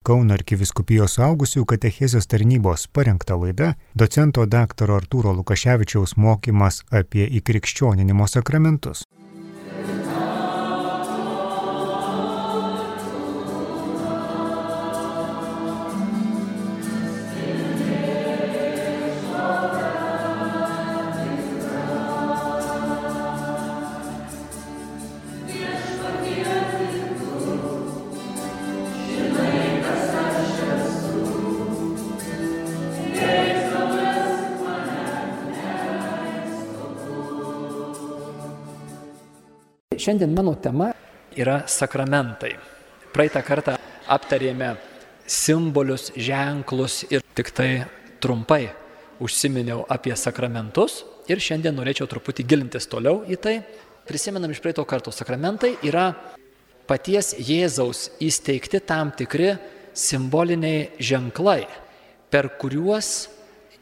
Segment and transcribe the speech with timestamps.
[0.00, 4.94] Kauno arkiviskupijos augusių katechezijos tarnybos parengta laida docento dr.
[4.96, 9.04] Artūro Lukaševičiaus mokymas apie įkrikščioninimo sakramentus.
[40.20, 40.92] Šiandien mano tema
[41.32, 42.50] yra sakramentai.
[43.08, 44.74] Praeitą kartą aptarėme
[45.24, 47.86] simbolius, ženklus ir tik tai
[48.20, 48.66] trumpai
[49.16, 53.54] užsiminiau apie sakramentus ir šiandien norėčiau truputį gilintis toliau į tai.
[54.04, 56.10] Prisimenam iš praeito karto, sakramentai yra
[56.84, 59.54] paties Jėzaus įsteigti tam tikri
[59.96, 61.64] simboliniai ženklai,
[62.28, 63.30] per kuriuos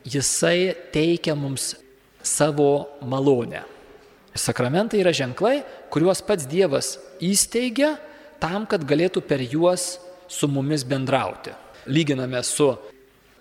[0.07, 1.73] jisai teikia mums
[2.23, 3.65] savo malonę.
[4.39, 7.97] Sakramentai yra ženklai, kuriuos pats Dievas įsteigia
[8.43, 11.55] tam, kad galėtų per juos su mumis bendrauti.
[11.89, 12.71] Lyginame su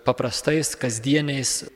[0.06, 1.68] paprastais kasdieniais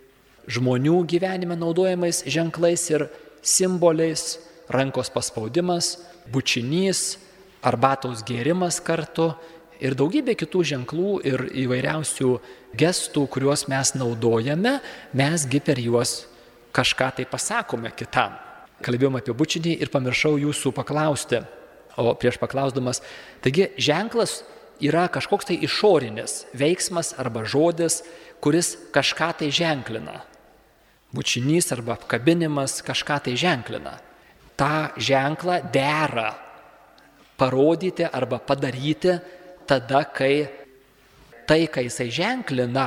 [0.51, 3.07] žmonių gyvenime naudojamais ženklais ir
[3.43, 4.39] simboliais,
[4.73, 5.99] rankos paspaudimas,
[6.33, 7.19] bučinys,
[7.63, 9.33] arbatos gėrimas kartu
[9.83, 12.31] ir daugybė kitų ženklų ir įvairiausių
[12.79, 14.79] gestų, kuriuos mes naudojame,
[15.13, 16.23] mesgi per juos
[16.73, 18.39] kažką tai pasakome kitam
[18.85, 21.43] kalbėjom apie bučinį ir pamiršau jūsų paklausti,
[22.01, 23.03] o prieš paklausdamas,
[23.45, 24.41] taigi ženklas
[24.83, 28.03] yra kažkoks tai išorinis veiksmas arba žodis,
[28.43, 30.23] kuris kažką tai ženklina.
[31.13, 33.99] Bučinys arba apkabinimas kažką tai ženklina.
[34.57, 36.33] Ta ženklą dera
[37.37, 39.19] parodyti arba padaryti
[39.67, 40.49] tada, kai
[41.47, 42.87] tai, kai jisai ženklina,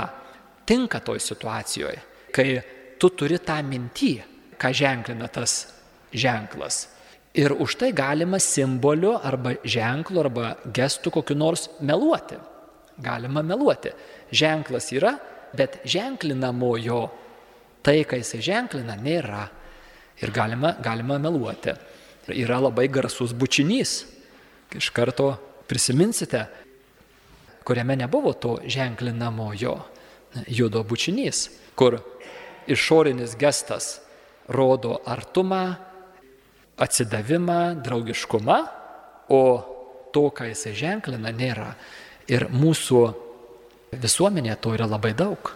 [0.66, 2.02] tinka toj situacijoje,
[2.34, 2.48] kai
[3.00, 4.14] tu turi tą mintį,
[4.58, 5.75] ką ženklina tas
[6.16, 6.88] ženklas.
[7.36, 12.40] Ir už tai galima simboliu arba ženklu arba gestu kokiu nors meluoti.
[12.98, 13.92] Galima meluoti.
[14.32, 15.18] Ženklas yra,
[15.52, 17.02] bet ženklinamojo
[17.84, 19.44] tai, kai jisai ženklina, nėra.
[20.24, 21.76] Ir galima, galima meluoti.
[22.32, 24.06] Yra labai garsus bučinys.
[24.76, 25.36] Iš karto
[25.68, 26.46] prisiminsite,
[27.68, 29.76] kuriame nebuvo to ženklinamojo
[30.48, 32.00] judo bučinys, kur
[32.68, 34.00] išorinis gestas
[34.48, 35.76] rodo artumą,
[36.82, 38.58] atsidavimą, draugiškumą,
[39.30, 39.44] o
[40.14, 41.74] to, ką jisai ženklina, nėra.
[42.32, 43.02] Ir mūsų
[44.02, 45.54] visuomenėje to yra labai daug.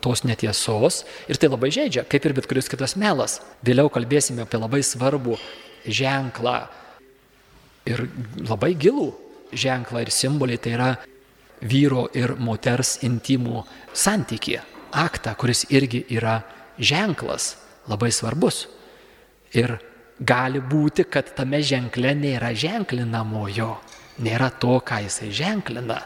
[0.00, 3.40] Tos netiesos ir tai labai žaidžia, kaip ir bet kuris kitas melas.
[3.66, 5.36] Vėliau kalbėsime apie labai svarbų
[5.84, 6.56] ženklą
[7.88, 8.06] ir
[8.40, 9.10] labai gilų
[9.52, 10.90] ženklą ir simbolį, tai yra
[11.60, 14.60] vyro ir moters intimų santykį,
[14.96, 16.40] aktą, kuris irgi yra
[16.80, 17.56] ženklas,
[17.90, 18.64] labai svarbus.
[19.52, 19.76] Ir
[20.20, 23.70] gali būti, kad tame ženkle nėra ženklinamojo,
[24.24, 26.00] nėra to, ką jisai ženklina.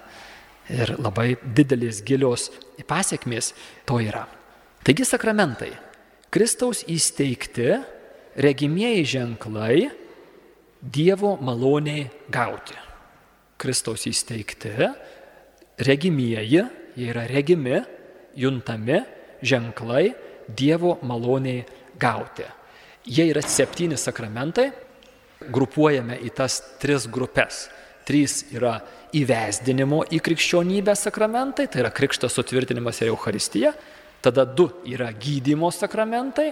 [0.73, 2.49] Ir labai didelis gilios
[2.89, 3.53] pasiekmės
[3.85, 4.25] to yra.
[4.85, 5.73] Taigi sakramentai.
[6.33, 7.77] Kristaus įsteigti
[8.41, 9.91] regimieji ženklai
[10.85, 12.75] Dievo maloniai gauti.
[13.57, 14.73] Kristaus įsteigti
[15.81, 16.65] regimieji,
[16.97, 17.79] jie yra regimi,
[18.37, 18.99] juntami
[19.41, 20.11] ženklai
[20.49, 21.65] Dievo maloniai
[22.01, 22.45] gauti.
[23.05, 24.71] Jie yra septyni sakramentai,
[25.53, 27.67] grupuojame į tas tris grupės.
[28.09, 28.79] Trys yra
[29.17, 33.75] įvesdinimo į krikščionybę sakramentai, tai yra krikštas sutvirtinimas ir Euharistija.
[34.25, 36.51] Tada du yra gydymo sakramentai,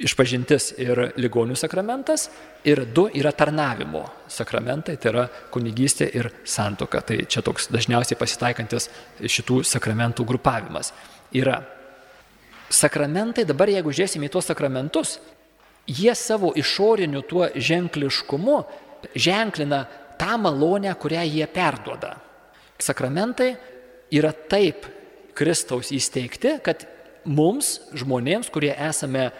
[0.00, 2.30] išpažintis ir ligonių sakramentas.
[2.64, 7.02] Ir du yra tarnavimo sakramentai, tai yra kunigystė ir santoka.
[7.04, 8.88] Tai čia toks dažniausiai pasitaikantis
[9.20, 10.94] šitų sakramentų grupavimas.
[11.36, 11.60] Yra
[12.72, 15.18] sakramentai, dabar jeigu žiūrėsime į tuos sakramentus,
[15.86, 18.62] jie savo išoriniu tuo ženkliškumu
[19.14, 19.84] ženklina
[20.18, 22.16] tą malonę, kurią jie perduoda.
[22.78, 23.56] Sakramentai
[24.12, 24.86] yra taip
[25.34, 26.84] Kristaus įsteigti, kad
[27.24, 29.30] mums, žmonėms, kurie esame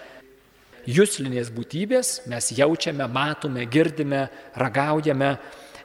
[0.88, 4.26] jūslinės būtybės, mes jaučiame, matome, girdime,
[4.58, 5.36] ragaujame,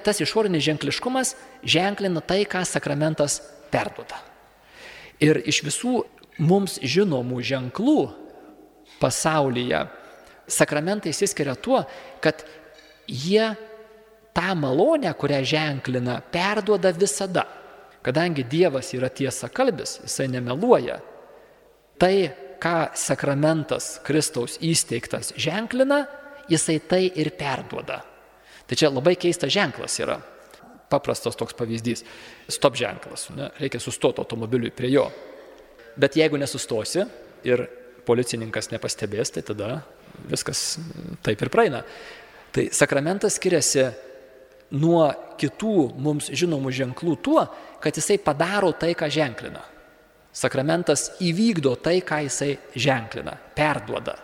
[0.06, 3.42] tas išorinis ženkliškumas ženklina tai, ką sakramentas
[3.74, 4.18] perduoda.
[5.22, 6.02] Ir iš visų
[6.38, 8.02] mums žinomų ženklų
[9.02, 9.86] pasaulyje
[10.48, 11.82] sakramentai įsiskiria tuo,
[12.24, 12.44] kad
[13.08, 13.54] jie
[14.36, 17.46] tą malonę, kurią ženklina, perduoda visada.
[18.06, 21.00] Kadangi Dievas yra tiesa kalbis, jisai nemeluoja,
[22.00, 22.30] tai,
[22.62, 26.06] ką sakramentas Kristaus įsteigtas ženklina,
[26.50, 28.00] jisai tai ir perduoda.
[28.68, 30.20] Tai čia labai keistas ženklas yra.
[30.90, 32.06] paprastas toks pavyzdys.
[32.48, 33.28] Stop ženklas.
[33.36, 33.50] Ne?
[33.60, 35.10] Reikia sustoti automobiliui prie jo.
[36.00, 37.04] Bet jeigu nesustosi
[37.44, 37.66] ir
[38.08, 39.82] policininkas nepastebės, tai tada
[40.30, 40.78] viskas
[41.26, 41.84] taip ir praeina.
[42.54, 43.88] Tai sakramentas skiriasi
[44.78, 45.06] nuo
[45.40, 47.44] kitų mums žinomų ženklų tuo,
[47.84, 49.62] kad jisai padaro tai, ką ženklina.
[50.38, 54.18] Sakramentas įvykdo tai, ką jisai ženklina, perduoda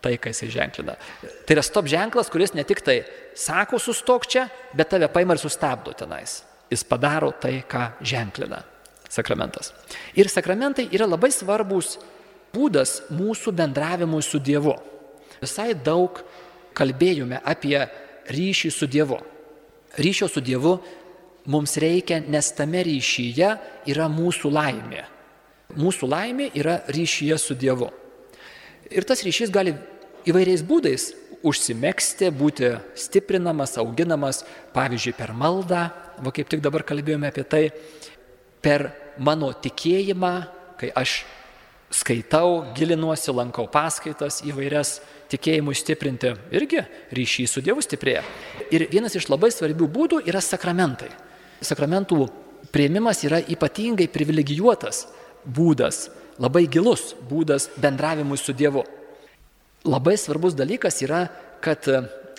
[0.00, 0.96] tai, ką jisai ženklina.
[1.44, 3.02] Tai yra stop ženklas, kuris ne tik tai
[3.36, 4.46] sako sustok čia,
[4.76, 6.40] bet tave paima ir sustabdo tenais.
[6.70, 8.62] Jis padaro tai, ką ženklina
[9.10, 9.72] sakramentas.
[10.14, 11.98] Ir sakramentai yra labai svarbus
[12.54, 14.76] būdas mūsų bendravimui su Dievu.
[15.40, 16.20] Visai daug
[16.76, 17.78] kalbėjome apie
[18.30, 19.18] ryšį su Dievu.
[19.98, 20.76] Ryšio su Dievu
[21.50, 23.54] mums reikia, nes tame ryšyje
[23.90, 25.06] yra mūsų laimė.
[25.80, 27.90] Mūsų laimė yra ryšyje su Dievu.
[28.90, 29.74] Ir tas ryšys gali
[30.28, 31.10] įvairiais būdais
[31.46, 34.42] užsimėgsti, būti stiprinamas, auginamas,
[34.74, 35.86] pavyzdžiui, per maldą,
[36.20, 37.62] va kaip tik dabar kalbėjome apie tai,
[38.60, 40.34] per mano tikėjimą,
[40.80, 41.22] kai aš
[41.90, 44.98] skaitau, gilinuosi, lankau paskaitas įvairias
[45.30, 46.84] tikėjimui stiprinti, irgi
[47.14, 48.22] ryšys su Dievu stiprėja.
[48.74, 51.10] Ir vienas iš labai svarbių būdų yra sakramentai.
[51.62, 52.24] Sakramentų
[52.74, 55.06] prieimimas yra ypatingai privilegijuotas
[55.44, 56.08] būdas
[56.40, 58.84] labai gilus būdas bendravimui su Dievu.
[59.84, 61.26] Labai svarbus dalykas yra,
[61.60, 61.84] kad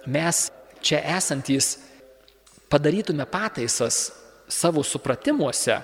[0.06, 0.50] mes
[0.82, 1.78] čia esantys
[2.70, 4.12] padarytume pataisas
[4.52, 5.80] savo supratimuose,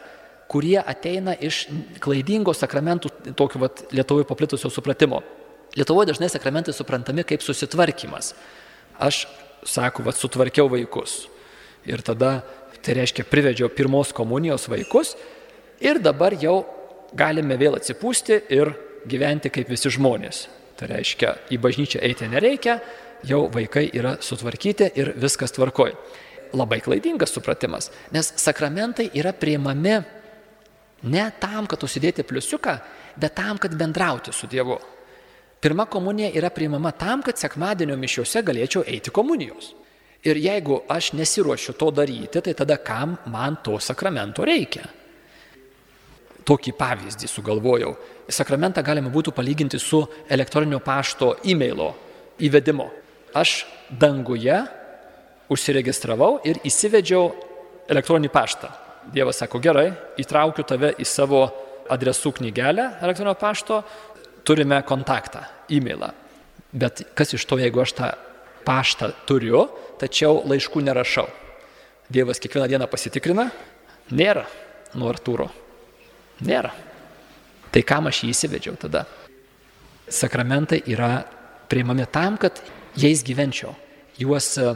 [0.47, 1.65] kurie ateina iš
[2.03, 5.21] klaidingo sakramentų, tokio vat, Lietuvoje paplitusio supratimo.
[5.77, 8.31] Lietuvoje dažnai sakramentai suprantami kaip susitvarkymas.
[8.97, 9.27] Aš,
[9.61, 11.27] sako, vat, sutvarkiau vaikus.
[11.85, 12.41] Ir tada,
[12.81, 15.13] tai reiškia, privedžiau pirmos komunijos vaikus
[15.79, 16.63] ir dabar jau
[17.15, 18.73] galime vėl atsipūsti ir
[19.07, 20.47] gyventi kaip visi žmonės.
[20.77, 22.79] Tai reiškia, į bažnyčią eiti nereikia,
[23.25, 25.93] jau vaikai yra sutvarkyti ir viskas tvarkoj.
[26.57, 29.97] Labai klaidingas supratimas, nes sakramentai yra priimami
[31.11, 32.77] ne tam, kad užsidėti pliusiuką,
[33.19, 34.77] bet tam, kad bendrauti su Dievu.
[35.61, 39.73] Pirma komunija yra priimama tam, kad sekmadienio mišiuose galėčiau eiti komunijos.
[40.27, 44.85] Ir jeigu aš nesiuošiu to daryti, tai tada kam man to sakramento reikia?
[46.47, 47.93] tokį pavyzdį sugalvojau.
[48.31, 49.99] Sakramentą galima būtų palyginti su
[50.31, 51.91] elektroninio pašto e-mailo
[52.43, 52.87] įvedimo.
[53.35, 54.55] Aš danguje
[55.51, 57.29] užsiregistravau ir įsivedžiau
[57.91, 58.71] elektroninį paštą.
[59.13, 59.89] Dievas sako, gerai,
[60.19, 61.45] įtraukiu tave į savo
[61.91, 63.81] adresų knygelę elektroninio pašto,
[64.47, 66.13] turime kontaktą, e-mailą.
[66.71, 68.09] Bet kas iš to, jeigu aš tą
[68.67, 69.67] paštą turiu,
[69.99, 71.27] tačiau laiškų nerašau?
[72.11, 73.49] Dievas kiekvieną dieną pasitikrina,
[74.15, 74.45] nėra
[74.95, 75.49] nuo Artūro.
[76.47, 76.71] Nėra.
[77.73, 79.03] Tai kam aš jį įsivedžiau tada?
[80.07, 81.25] Sakramentai yra
[81.67, 82.61] priimami tam, kad
[82.95, 83.73] jais gyvenčiau,
[84.19, 84.69] juos e,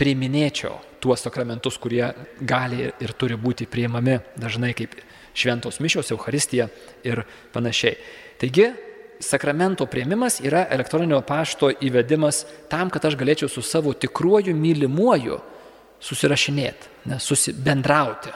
[0.00, 2.06] priiminėčiau, tuos sakramentus, kurie
[2.40, 4.96] gali ir turi būti priimami dažnai kaip
[5.38, 6.68] šventos mišios, Euharistija
[7.06, 7.22] ir
[7.52, 7.98] panašiai.
[8.40, 8.70] Taigi,
[9.20, 15.38] sakramento prieimimas yra elektroninio pašto įvedimas tam, kad aš galėčiau su savo tikruoju mylimuoju
[16.00, 18.34] susirašinėti, susibendrauti.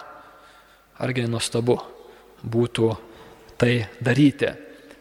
[1.02, 1.80] Argi nenuostabu?
[2.42, 2.92] būtų
[3.58, 4.50] tai daryti.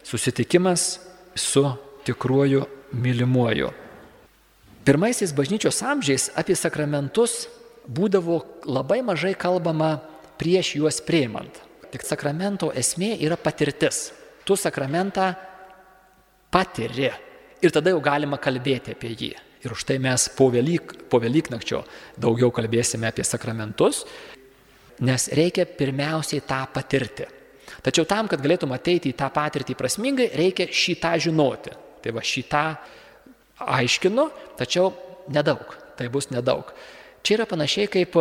[0.02, 1.00] Susitikimas
[1.34, 1.64] su
[2.06, 3.70] tikruoju mylimuoju.
[4.82, 7.46] Pirmaisiais bažnyčios amžiais apie sakramentus
[7.86, 10.00] būdavo labai mažai kalbama
[10.38, 11.54] prieš juos prieimant.
[11.92, 14.10] Tik sakramento esmė yra patirtis.
[14.42, 15.34] Tu sakramentą
[16.52, 17.10] patiri
[17.62, 19.32] ir tada jau galima kalbėti apie jį.
[19.62, 21.84] Ir už tai mes po, Velyk, po Velyknakčio
[22.18, 24.02] daugiau kalbėsime apie sakramentus,
[25.06, 27.28] nes reikia pirmiausiai tą patirti.
[27.82, 31.72] Tačiau tam, kad galėtum ateiti į tą patirtį prasmingai, reikia šitą žinoti.
[32.02, 32.64] Tai va šitą
[33.62, 34.26] aiškinu,
[34.58, 34.90] tačiau
[35.30, 35.78] nedaug.
[35.96, 36.72] Tai bus nedaug.
[37.22, 38.18] Čia yra panašiai kaip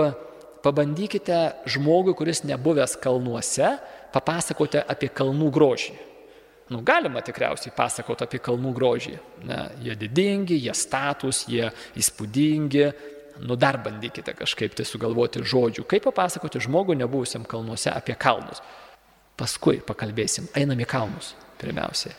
[0.61, 1.39] pabandykite
[1.73, 3.73] žmogui, kuris nebuvęs kalnuose,
[4.13, 5.97] papasakoti apie kalnų grožį.
[6.71, 9.17] Nu, galima tikriausiai pasakoti apie kalnų grožį.
[9.49, 11.67] Ne, jie didingi, jie status, jie
[11.99, 12.85] įspūdingi,
[13.43, 18.63] nu dar bandykite kažkaip tai sugalvoti žodžių, kaip papasakoti žmogui nebuvusiam kalnuose apie kalnus.
[19.35, 22.15] Paskui pakalbėsim, einam į kalnus pirmiausiai.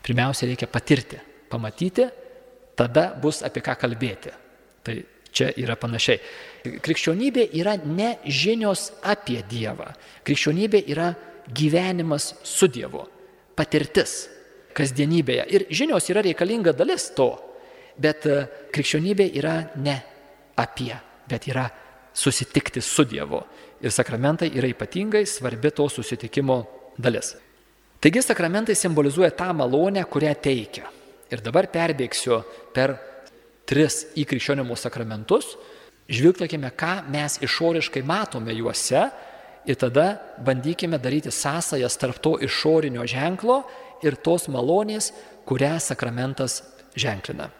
[0.00, 1.20] Pirmiausia reikia patirti,
[1.52, 2.08] pamatyti,
[2.80, 4.32] tada bus apie ką kalbėti.
[4.80, 4.96] Tai
[5.28, 6.20] čia yra panašiai.
[6.80, 9.92] Krikščionybė yra ne žinios apie Dievą.
[10.24, 11.12] Krikščionybė yra
[11.52, 13.04] gyvenimas su Dievu,
[13.60, 14.24] patirtis
[14.76, 15.44] kasdienybėje.
[15.52, 17.34] Ir žinios yra reikalinga dalis to,
[18.00, 18.24] bet
[18.72, 19.98] krikščionybė yra ne
[20.60, 20.94] apie,
[21.28, 21.66] bet yra
[22.16, 23.42] susitikti su Dievu.
[23.80, 26.62] Ir sakramentai yra ypatingai svarbi to susitikimo
[27.00, 27.34] dalis.
[28.00, 30.88] Taigi sakramentai simbolizuoja tą malonę, kurią teikia.
[31.30, 32.40] Ir dabar perbėgsiu
[32.74, 32.96] per
[33.68, 35.56] tris įkrikščionimo sakramentus.
[36.10, 39.04] žvilgtokime, ką mes išoriškai matome juose
[39.66, 43.62] ir tada bandykime daryti sąsajas tarp to išorinio ženklo
[44.02, 45.12] ir tos malonės,
[45.44, 46.62] kurią sakramentas
[46.96, 47.50] ženklina.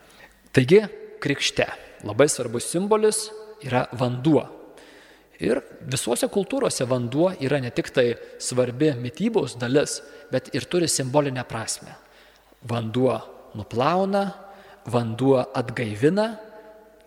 [0.52, 0.85] Taigi,
[1.21, 1.66] krikšte
[2.07, 3.28] labai svarbus simbolis
[3.66, 4.47] yra vanduo.
[5.40, 10.00] Ir visuose kultūrose vanduo yra ne tik tai svarbi mytybos dalis,
[10.33, 11.95] bet ir turi simbolinę prasme.
[12.69, 13.16] Vanduo
[13.57, 14.25] nuplauna,
[14.92, 16.26] vanduo atgaivina,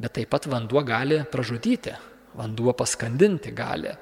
[0.01, 1.93] bet taip pat vanduo gali pražudyti,
[2.38, 3.93] vanduo paskandinti gali.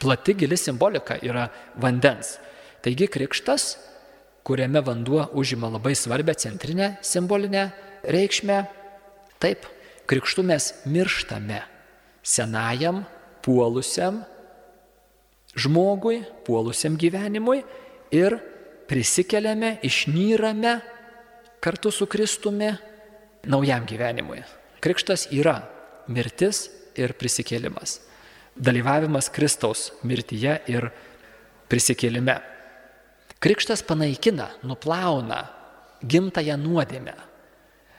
[0.00, 1.48] Plati gili simbolika yra
[1.80, 2.38] vandens.
[2.84, 3.76] Taigi krikštas,
[4.44, 7.70] kuriame vanduo užima labai svarbę centrinę simbolinę
[8.04, 8.58] reikšmę,
[9.40, 9.64] taip,
[10.06, 11.62] krikštų mes mirštame
[12.24, 13.04] senajam
[13.44, 14.22] puolusiam
[15.56, 17.62] žmogui, puolusiam gyvenimui
[18.12, 18.36] ir
[18.88, 20.80] prisikeliame, išnyrame
[21.64, 22.74] kartu su Kristumi
[23.48, 24.42] naujam gyvenimui.
[24.84, 25.62] Krikštas yra
[26.08, 26.68] mirtis
[27.00, 28.00] ir prisikėlimas.
[28.54, 30.88] Dalyvavimas Kristaus mirtyje ir
[31.70, 32.38] prisikėlime.
[33.42, 35.42] Krikštas panaikina, nuplauna
[36.04, 37.14] gimtają nuodėmę.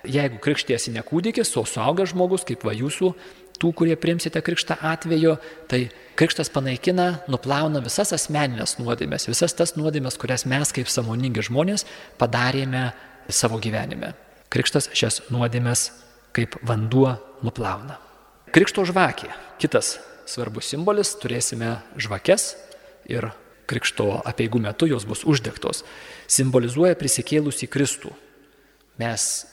[0.06, 3.12] Jeigu krikštiesi ne kūdikis, o suaugęs žmogus, kaip va jūsų
[3.60, 5.36] tų, kurie primsite krikštą atveju,
[5.72, 5.88] tai
[6.20, 11.88] krikštas panaikina, nuplauna visas asmeninės nuodėmės, visas tas nuodėmės, kurias mes kaip samoningi žmonės
[12.22, 12.90] padarėme
[13.30, 14.14] savo gyvenime.
[14.54, 15.90] Krikštas šias nuodėmės
[16.36, 17.98] kaip vanduo nuplauna.
[18.56, 19.34] Krikšto žvakė.
[19.60, 19.98] Kitas
[20.30, 21.16] svarbus simbolis.
[21.22, 22.54] Turėsime žvakes
[23.10, 23.32] ir
[23.70, 25.84] krikšto apieigų metu jos bus uždegtos.
[26.30, 28.14] Simbolizuoja prisikėlusį Kristų.
[29.02, 29.46] Mes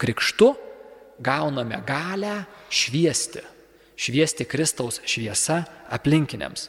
[0.00, 0.52] krikštu
[1.22, 3.42] gauname galę šviesti,
[3.96, 5.62] šviesti Kristaus šviesa
[5.92, 6.68] aplinkiniams.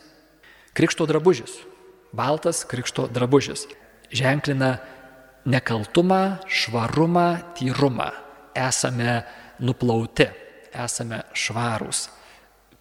[0.73, 1.59] Krikšto drabužis,
[2.13, 3.67] baltas krikšto drabužis,
[4.13, 4.77] ženklina
[5.45, 8.09] nekaltumą, švarumą, tyrumą.
[8.53, 9.21] Esame
[9.61, 10.29] nuplauti,
[10.73, 12.07] esame švarūs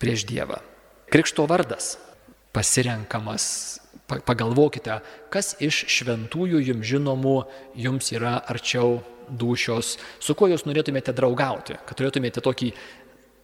[0.02, 0.58] prieš Dievą.
[1.12, 1.94] Krikšto vardas
[2.52, 3.44] pasirenkamas,
[4.26, 4.98] pagalvokite,
[5.32, 7.36] kas iš šventųjų jums žinomų
[7.80, 12.72] jums yra arčiau dušios, su kuo jūs norėtumėte draugauti, kad turėtumėte tokį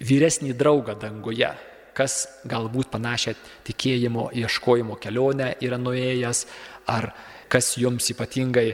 [0.05, 1.49] vyresnį draugą danguje,
[1.97, 3.35] kas galbūt panašią
[3.67, 6.45] tikėjimo ieškojimo kelionę yra nuėjęs,
[6.91, 7.11] ar
[7.51, 8.69] kas jums ypatingai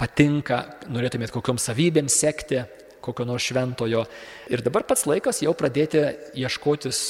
[0.00, 2.64] patinka, norėtumėt kokiom savybėm sekti,
[3.04, 4.04] kokio nors šventojo.
[4.52, 6.02] Ir dabar pats laikas jau pradėti
[6.40, 7.00] ieškotis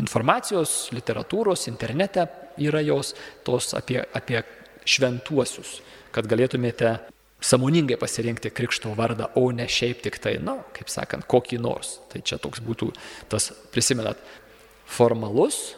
[0.00, 2.26] informacijos, literatūros, internete
[2.62, 3.12] yra jos
[3.44, 4.40] tos apie, apie
[4.88, 5.80] šventuosius,
[6.12, 6.96] kad galėtumėte
[7.42, 11.98] samoningai pasirinkti krikšto vardą, o ne šiaip tik tai, na, kaip sakant, kokį nors.
[12.12, 12.92] Tai čia toks būtų
[13.32, 14.20] tas, prisimenat,
[14.86, 15.72] formalus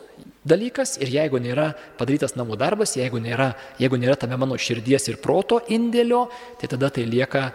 [0.44, 5.20] dalykas ir jeigu nėra padarytas namų darbas, jeigu nėra, jeigu nėra tame mano širdies ir
[5.22, 6.26] proto indėlio,
[6.60, 7.48] tai tada tai lieka,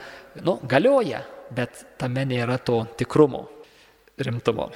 [0.44, 1.22] nu, galioja,
[1.56, 3.48] bet tame nėra to tikrumo,
[4.20, 4.70] rimtumo.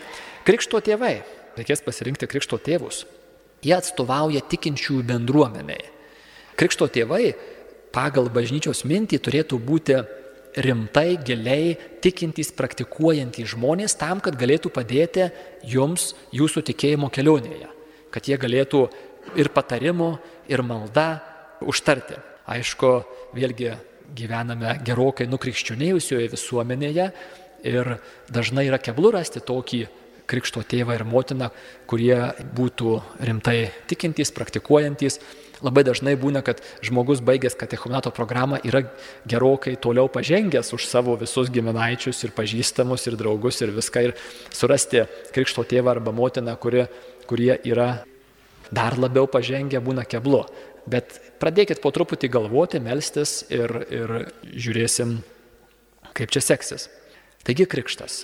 [0.47, 1.15] Krikšto tėvai,
[1.57, 3.03] reikės pasirinkti krikšto tėvus.
[3.63, 5.85] Jie atstovauja tikinčiųjų bendruomeniai.
[6.59, 7.33] Krikšto tėvai
[7.95, 10.01] pagal bažnyčios mintį turėtų būti
[10.53, 15.29] rimtai, giliai tikintys, praktikuojantys žmonės tam, kad galėtų padėti
[15.65, 17.69] jums jūsų tikėjimo kelionėje,
[18.13, 18.83] kad jie galėtų
[19.39, 20.11] ir patarimų,
[20.51, 21.07] ir malda
[21.63, 22.19] užtarti.
[22.43, 22.91] Aišku,
[23.33, 23.71] vėlgi
[24.15, 27.09] gyvename gerokai nukrikščionėjusioje visuomenėje
[27.69, 27.95] ir
[28.33, 29.85] dažnai yra keblu rasti tokį
[30.29, 31.49] krikšto tėvą ir motiną,
[31.89, 32.17] kurie
[32.55, 35.19] būtų rimtai tikintys, praktikuojantys
[35.63, 38.83] labai dažnai būna, kad žmogus baigęs katechumenato programą yra
[39.29, 44.15] gerokai toliau pažengęs už savo visus giminaičius ir pažįstamus ir draugus ir viską ir
[44.51, 45.05] surasti
[45.35, 46.87] krikšto tėvą arba motiną, kuri,
[47.29, 48.03] kurie yra
[48.73, 50.43] dar labiau pažengę, būna keblu.
[50.89, 54.13] Bet pradėkit po truputį galvoti, melstis ir, ir
[54.43, 55.17] žiūrėsim,
[56.17, 56.89] kaip čia seksis.
[57.43, 58.23] Taigi krikštas.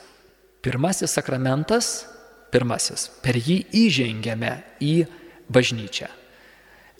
[0.64, 2.04] Pirmasis sakramentas,
[2.52, 3.08] pirmasis.
[3.24, 4.96] Per jį įžengėme į
[5.52, 6.10] bažnyčią.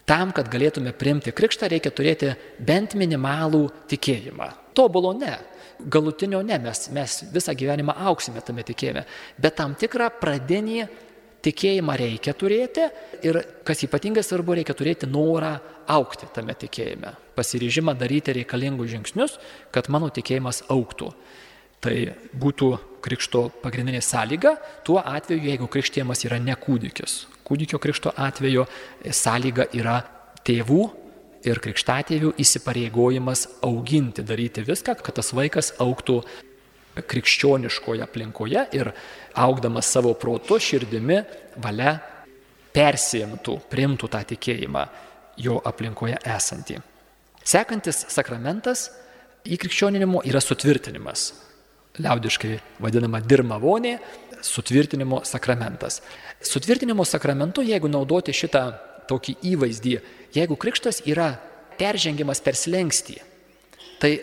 [0.10, 2.32] Tam, kad galėtume priimti krikštą, reikia turėti
[2.66, 4.48] bent minimalų tikėjimą.
[4.74, 5.36] Tobulo ne,
[5.80, 9.04] galutinio ne, mes, mes visą gyvenimą auksime tame tikėjime,
[9.38, 10.88] bet tam tikrą pradinį
[11.46, 12.86] tikėjimą reikia turėti
[13.26, 15.56] ir, kas ypatingai svarbu, reikia turėti norą
[15.90, 19.40] aukti tame tikėjime, pasiryžimą daryti reikalingus žingsnius,
[19.72, 21.14] kad mano tikėjimas auktų.
[21.80, 21.96] Tai
[22.36, 22.74] būtų
[23.06, 28.66] krikšto pagrindinė sąlyga, tuo atveju, jeigu krikštėjimas yra ne kūdikis kūdikio krikšto atveju
[29.16, 30.00] sąlyga yra
[30.46, 30.84] tėvų
[31.48, 36.20] ir krikštatėvių įsipareigojimas auginti, daryti viską, kad tas vaikas auktų
[37.08, 38.92] krikščioniškoje aplinkoje ir
[39.40, 41.20] augdamas savo protu, širdimi,
[41.64, 41.98] valia
[42.76, 44.86] persiimtų, primtų tą tikėjimą
[45.40, 46.80] jo aplinkoje esantį.
[47.44, 48.90] Sekantis sakramentas
[49.48, 51.30] įkrikščioninimo yra sutvirtinimas
[52.00, 53.98] liaudiškai vadinama dirmavonė,
[54.46, 56.00] sutvirtinimo sakramentas.
[56.46, 58.64] Sutvirtinimo sakramentu, jeigu naudoti šitą
[59.10, 59.96] tokį įvaizdį,
[60.36, 61.34] jeigu krikštas yra
[61.80, 63.18] peržengiamas per slengstį,
[64.00, 64.20] tai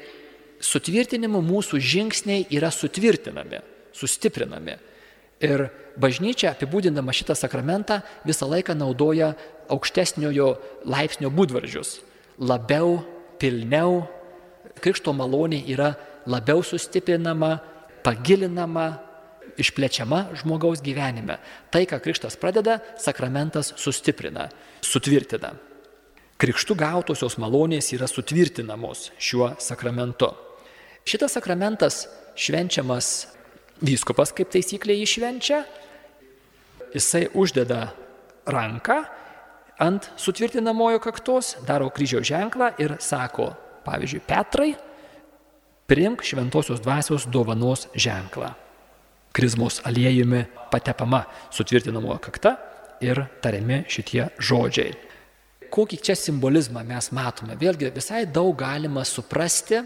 [0.62, 3.60] sutvirtinimu mūsų žingsniai yra sutvirtinami,
[3.96, 4.76] sustiprinami.
[5.44, 5.68] Ir
[6.00, 9.34] bažnyčia apibūdindama šitą sakramentą visą laiką naudoja
[9.72, 10.54] aukštesniojo
[10.88, 12.00] laipsnio būdvardžius.
[12.40, 13.02] Labiau,
[13.40, 14.06] pilniau,
[14.80, 15.94] krikšto malonė yra
[16.28, 17.58] labiau sustiprinama,
[18.04, 18.88] pagilinama,
[19.60, 21.38] išplečiama žmogaus gyvenime.
[21.72, 24.50] Tai, ką krikštas pradeda, sakramentas sustiprina,
[24.84, 25.54] sutvirtina.
[26.36, 30.34] Krikštų gautosios malonės yra sutvirtinamos šiuo sakramentu.
[31.08, 32.02] Šitas sakramentas
[32.36, 33.08] švenčiamas
[33.80, 35.62] vyskupas kaip taisyklė jį švenčia,
[36.92, 37.86] jisai uždeda
[38.52, 38.98] ranką
[39.80, 43.54] ant sutvirtinamojo kaktos, daro kryžiaus ženklą ir sako,
[43.88, 44.70] pavyzdžiui, Petrai,
[45.88, 48.52] priimk šventosios dvasios dovanos ženklą.
[49.32, 52.56] Krizmos aliejumi patepama sutvirtinamojo kakta
[53.00, 55.15] ir tariami šitie žodžiai.
[55.72, 57.56] Kokį čia simbolizmą mes matome?
[57.58, 59.80] Vėlgi visai daug galima suprasti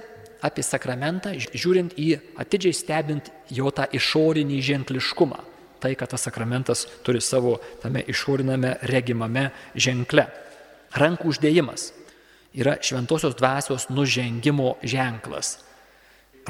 [0.45, 2.11] apie sakramentą, žiūrint į
[2.41, 5.41] atidžiai stebint jo tą išorinį ženkliškumą.
[5.81, 10.27] Tai, kad tas sakramentas turi savo tame išoriname regimame ženkle.
[11.01, 11.91] Rankų uždėjimas
[12.53, 15.59] yra šventosios dvasios nužengimo ženklas.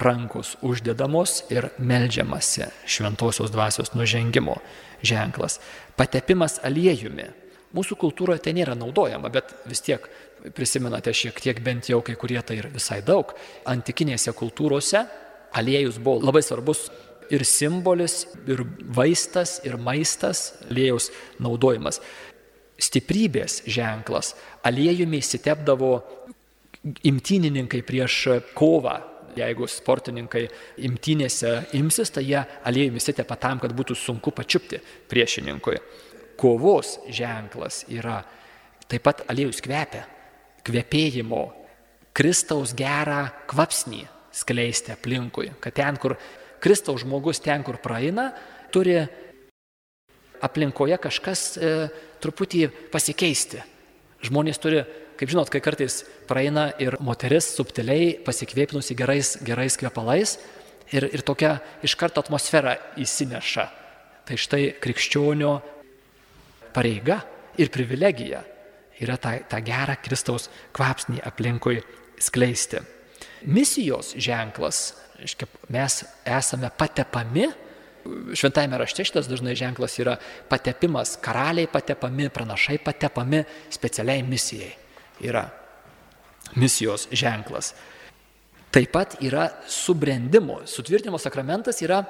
[0.00, 4.56] Rankos uždedamos ir melžiamasi šventosios dvasios nužengimo
[5.02, 5.60] ženklas.
[5.96, 7.28] Patepimas aliejumi.
[7.76, 10.06] Mūsų kultūroje tai nėra naudojama, bet vis tiek
[10.56, 13.30] prisimenate šiek tiek bent jau kai kurie tai ir visai daug.
[13.70, 15.04] Antikinėse kultūrose
[15.54, 16.88] aliejus buvo labai svarbus
[17.30, 18.64] ir simbolis, ir
[18.96, 21.10] vaistas, ir maistas, aliejaus
[21.42, 22.00] naudojimas.
[22.80, 24.34] Stiprybės ženklas.
[24.66, 25.92] Aliejumi įsitepdavo
[27.06, 28.18] imtynininkai prieš
[28.56, 28.98] kovą.
[29.38, 30.48] Jeigu sportininkai
[30.88, 34.80] imtynėse imsis, tai jie aliejumi įsitepa tam, kad būtų sunku pačiupti
[35.12, 35.76] priešininkui.
[36.40, 38.22] Kovos ženklas yra
[38.88, 40.06] taip pat aliejus kvepia
[40.66, 41.44] kvepėjimo,
[42.16, 44.02] Kristaus gerą kvapsnį
[44.34, 46.16] skleisti aplinkui, kad ten, kur
[46.60, 48.30] Kristaus žmogus ten, kur praeina,
[48.74, 48.98] turi
[50.44, 51.70] aplinkoje kažkas e,
[52.22, 53.62] truputį pasikeisti.
[54.26, 54.82] Žmonės turi,
[55.20, 60.36] kaip žinot, kai kartais praeina ir moteris subtiliai pasikvėpinusi gerais, gerais kvepalais
[60.92, 63.68] ir, ir tokia iš karto atmosfera įsineša.
[64.28, 65.54] Tai štai krikščionio
[66.74, 67.20] pareiga
[67.60, 68.42] ir privilegija
[69.00, 71.80] yra tą, tą gerą Kristaus kvapsnį aplinkui
[72.20, 72.82] skleisti.
[73.48, 77.48] Misijos ženklas, reiškia, mes esame patepami,
[78.36, 80.16] šventajame rašte šitas dažnai ženklas yra
[80.48, 84.74] patepimas, karaliai patepami, pranašai patepami specialiai misijai.
[85.24, 85.46] Yra
[86.56, 87.74] misijos ženklas.
[88.70, 92.04] Taip pat yra subrendimo, sutvirtinimo sakramentas yra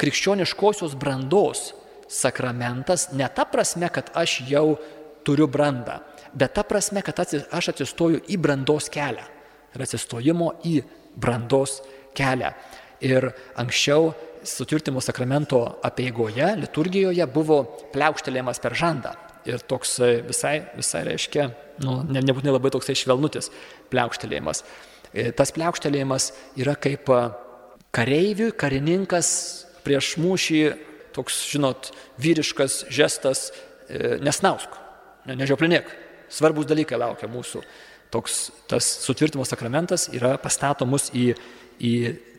[0.00, 1.72] krikščioniškosios brandos
[2.12, 4.76] sakramentas, ne ta prasme, kad aš jau
[5.24, 6.00] turiu brandą,
[6.34, 9.24] bet ta prasme, kad aš atsistoju į brandos kelią
[9.72, 10.82] ir atsistojimo į
[11.16, 11.80] brandos
[12.16, 12.52] kelią.
[13.02, 14.12] Ir anksčiau
[14.46, 17.62] sutvirtimo sakramento apieigoje, liturgijoje buvo
[17.94, 19.14] pliaukštelėjimas per žandą.
[19.48, 19.96] Ir toks
[20.28, 21.48] visai, visai reiškia,
[21.82, 23.50] nu, ne, nebūtinai labai toksai švelnutis
[23.90, 24.62] pliaukštelėjimas.
[25.10, 26.28] E, tas pliaukštelėjimas
[26.62, 27.10] yra kaip
[27.92, 29.32] kareiviui, karininkas
[29.82, 30.60] prieš mūšį,
[31.14, 33.50] toks, žinot, vyriškas žestas,
[33.88, 34.78] e, nesnausk
[35.28, 35.90] ne, nežioplinėk.
[36.32, 37.62] Svarbus dalykai laukia mūsų.
[38.12, 41.32] Toks tas sutvirtimo sakramentas yra pastatomus į,
[41.80, 41.94] į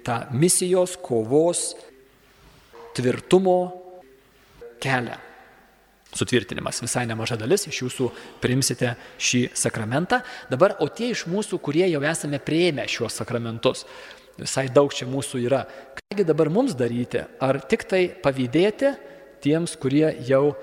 [0.05, 1.71] tą misijos, kovos,
[2.97, 3.59] tvirtumo
[4.83, 5.19] kelią.
[6.13, 8.09] Sutvirtinimas visai nemaža dalis iš jūsų
[8.41, 10.19] primsite šį sakramentą.
[10.51, 13.87] Dabar, o tie iš mūsų, kurie jau esame prieėmę šiuos sakramentus,
[14.39, 15.63] visai daug čia mūsų yra.
[15.99, 17.25] Kągi dabar mums daryti?
[17.41, 18.93] Ar tik tai pavydėti
[19.43, 20.53] tiems, kurie jau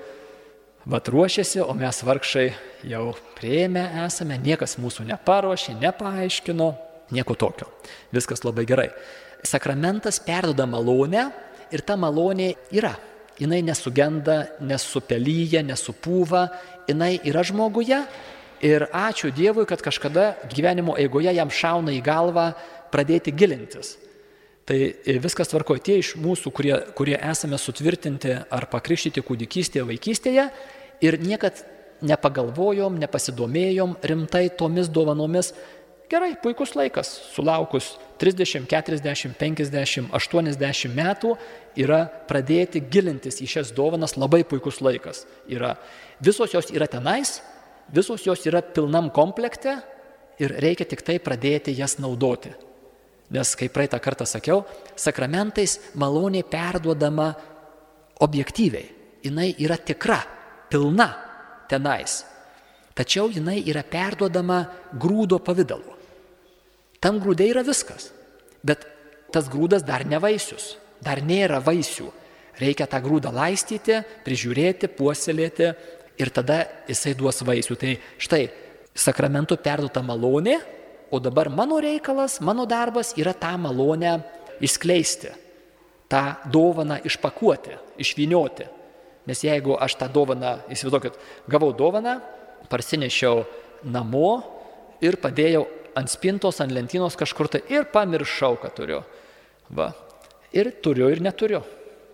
[0.85, 2.47] Vat ruošiasi, o mes vargšai
[2.89, 6.69] jau prieėmę esame, niekas mūsų neparuošė, nepaaiškino,
[7.13, 7.67] nieko tokio.
[8.09, 8.87] Viskas labai gerai.
[9.45, 11.27] Sakramentas perdoda malonę
[11.69, 12.95] ir ta malonė yra.
[13.37, 16.47] Jis nesugenda, nesupelyja, nesupūva,
[16.89, 18.01] jinai yra žmoguje
[18.65, 22.51] ir ačiū Dievui, kad kažkada gyvenimo eigoje jam šauna į galvą
[22.91, 23.95] pradėti gilintis.
[24.65, 24.77] Tai
[25.23, 30.47] viskas tvarko tie iš mūsų, kurie, kurie esame sutvirtinti ar pakrikštyti kūdikystėje, vaikystėje
[31.01, 31.63] ir niekad
[32.05, 35.51] nepagalvojom, nepasidomėjom rimtai tomis dovanomis.
[36.11, 41.35] Gerai, puikus laikas, sulaukus 30, 40, 50, 80 metų
[41.79, 45.23] yra pradėti gilintis į šias dovanas labai puikus laikas.
[45.49, 45.77] Yra.
[46.19, 47.39] Visos jos yra tenais,
[47.89, 49.79] visos jos yra pilnam komplekte
[50.41, 52.51] ir reikia tik tai pradėti jas naudoti.
[53.31, 54.65] Nes, kaip praeitą kartą sakiau,
[54.99, 57.29] sakramentais malonė perduodama
[58.21, 58.89] objektyviai,
[59.23, 60.19] jinai yra tikra,
[60.71, 61.07] pilna
[61.71, 62.21] tenais.
[62.95, 64.65] Tačiau jinai yra perduodama
[64.99, 65.95] grūdo pavydalu.
[67.01, 68.11] Tam grūdė yra viskas.
[68.61, 68.83] Bet
[69.33, 72.09] tas grūdas dar ne vaisius, dar nėra vaisių.
[72.59, 75.71] Reikia tą grūdą laistyti, prižiūrėti, puoselėti
[76.21, 76.59] ir tada
[76.91, 77.79] jisai duos vaisių.
[77.79, 78.43] Tai štai,
[78.91, 80.59] sakramentų perduota malonė,
[81.11, 84.21] o dabar mano reikalas, mano darbas yra tą malonę
[84.63, 85.33] išskleisti,
[86.07, 88.67] tą dovaną išpakuoti, išvinioti.
[89.27, 91.19] Nes jeigu aš tą dovaną, įsivaizduokit,
[91.51, 92.17] gavau dovaną,
[92.71, 93.43] parsinešiau
[93.83, 94.39] namo
[95.03, 95.65] ir padėjau
[95.99, 99.03] ant spintos, ant lentynos kažkur tai ir pamiršau, kad turiu.
[99.69, 99.91] Va.
[100.55, 101.61] Ir turiu ir neturiu.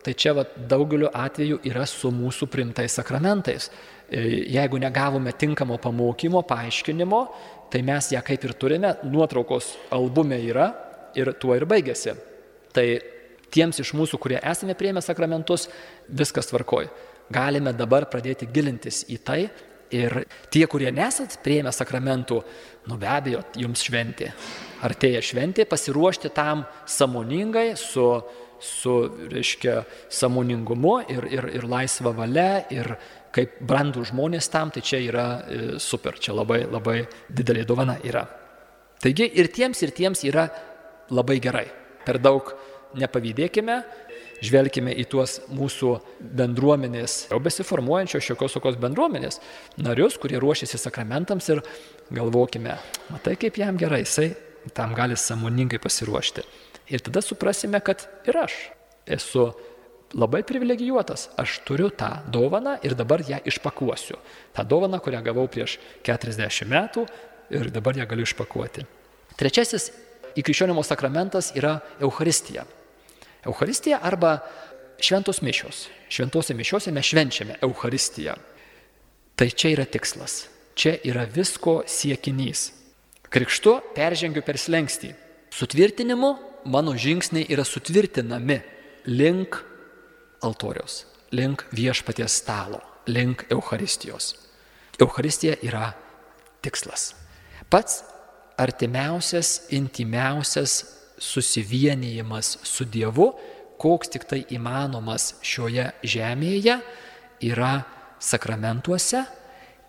[0.07, 3.65] Tai čia va, daugeliu atveju yra su mūsų primtais sakramentais.
[4.07, 4.21] E,
[4.55, 7.19] jeigu negavome tinkamo pamokymo, paaiškinimo,
[7.67, 10.69] tai mes ją kaip ir turime, nuotraukos albume yra
[11.19, 12.15] ir tuo ir baigėsi.
[12.71, 12.85] Tai
[13.51, 15.67] tiems iš mūsų, kurie esame prieimę sakramentus,
[16.07, 16.87] viskas tvarkoj.
[17.27, 19.41] Galime dabar pradėti gilintis į tai
[19.91, 22.41] ir tie, kurie nesat prieimę sakramentų,
[22.87, 24.31] nu be abejo, jums šventė.
[24.87, 28.07] Artėja šventė, pasiruošti tam samoningai su
[28.63, 28.95] su,
[29.31, 32.95] reiškia, samoningumu ir, ir, ir laisva valia ir
[33.35, 38.25] kaip brandų žmonės tam, tai čia yra e, super, čia labai, labai didelė dovana yra.
[39.03, 40.47] Taigi ir tiems, ir tiems yra
[41.13, 41.67] labai gerai.
[42.07, 42.49] Per daug
[42.97, 43.81] nepavydėkime,
[44.43, 45.93] žvelgime į tuos mūsų
[46.39, 49.41] bendruomenės, jau besiformuojančios šiokios tokios bendruomenės
[49.81, 51.63] narius, kurie ruošiasi sakramentams ir
[52.13, 52.77] galvokime,
[53.11, 54.31] matai kaip jam gerai, jisai
[54.77, 56.45] tam gali samoningai pasiruošti.
[56.89, 58.55] Ir tada suprasime, kad ir aš
[59.07, 59.51] esu
[60.13, 61.29] labai privilegijuotas.
[61.35, 64.17] Aš turiu tą dovaną ir dabar ją išpakuosiu.
[64.53, 67.07] Ta dovana, kurią gavau prieš 40 metų
[67.51, 68.85] ir dabar ją galiu išpakuoti.
[69.37, 69.91] Trečiasis
[70.39, 72.65] įkrikščionimo sakramentas yra Euharistija.
[73.45, 74.39] Euharistija arba
[74.99, 75.87] šventos mišios.
[76.09, 78.35] Šventose mišiose mes švenčiame Euharistiją.
[79.37, 80.47] Tai čia yra tikslas.
[80.77, 82.71] Čia yra visko siekinys.
[83.29, 85.11] Krikštu peržengiu per slengstį.
[85.53, 88.59] Sutvirtinimu mano žingsniai yra sutvirtinami
[89.05, 89.57] link
[90.41, 94.35] altoriaus, link viešpaties stalo, link Euharistijos.
[94.99, 95.91] Euharistija yra
[96.61, 97.13] tikslas.
[97.69, 98.03] Pats
[98.57, 100.85] artimiausias, intimiausias
[101.17, 103.31] susivienijimas su Dievu,
[103.77, 106.79] koks tik tai įmanomas šioje žemėje,
[107.45, 107.73] yra
[108.19, 109.21] sakramentuose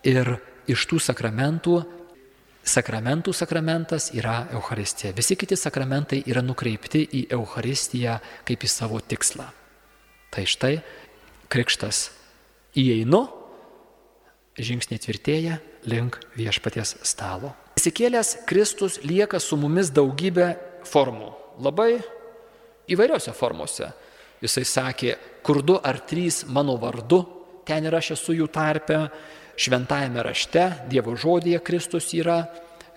[0.04, 0.36] ir
[0.68, 1.78] iš tų sakramentų
[2.68, 5.14] Sakramentų sakramentas yra Euharistija.
[5.16, 9.46] Visi kiti sakramentai yra nukreipti į Euharistiją kaip į savo tikslą.
[10.28, 10.74] Tai štai
[11.48, 12.02] krikštas
[12.76, 13.22] įeinu,
[14.58, 15.56] žingsniai tvirtėja
[15.88, 17.54] link viešpaties stalo.
[17.80, 20.50] Įsikėlęs Kristus lieka su mumis daugybę
[20.88, 21.30] formų.
[21.64, 21.94] Labai
[22.92, 23.88] įvairiose formose.
[24.44, 27.22] Jisai sakė, kur du ar trys mano vardu,
[27.66, 29.06] ten ir aš esu jų tarpe,
[29.58, 32.44] šventajame rašte, Dievo žodėje Kristus yra,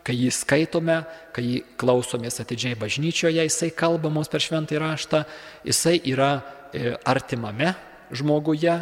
[0.05, 1.01] kai jį skaitome,
[1.33, 5.23] kai jį klausomės atidžiai bažnyčioje, jisai kalba mums per šventąjį raštą,
[5.67, 6.31] jisai yra
[6.73, 7.73] e, artimame
[8.13, 8.75] žmoguje,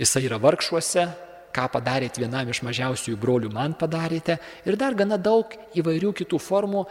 [0.00, 1.06] jisai yra vargšuose,
[1.54, 6.86] ką padarėte vienam iš mažiausiųjų brolių, man padarėte, ir dar gana daug įvairių kitų formų,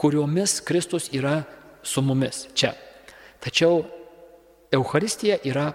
[0.00, 1.42] kuriomis Kristus yra
[1.82, 2.72] su mumis čia.
[3.42, 3.84] Tačiau
[4.72, 5.70] Euharistija yra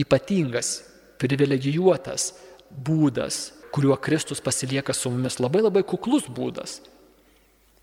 [0.00, 2.32] ypatingas privilegijuotas
[2.70, 6.80] būdas, kuriuo Kristus pasilieka su mumis, labai labai kuklus būdas.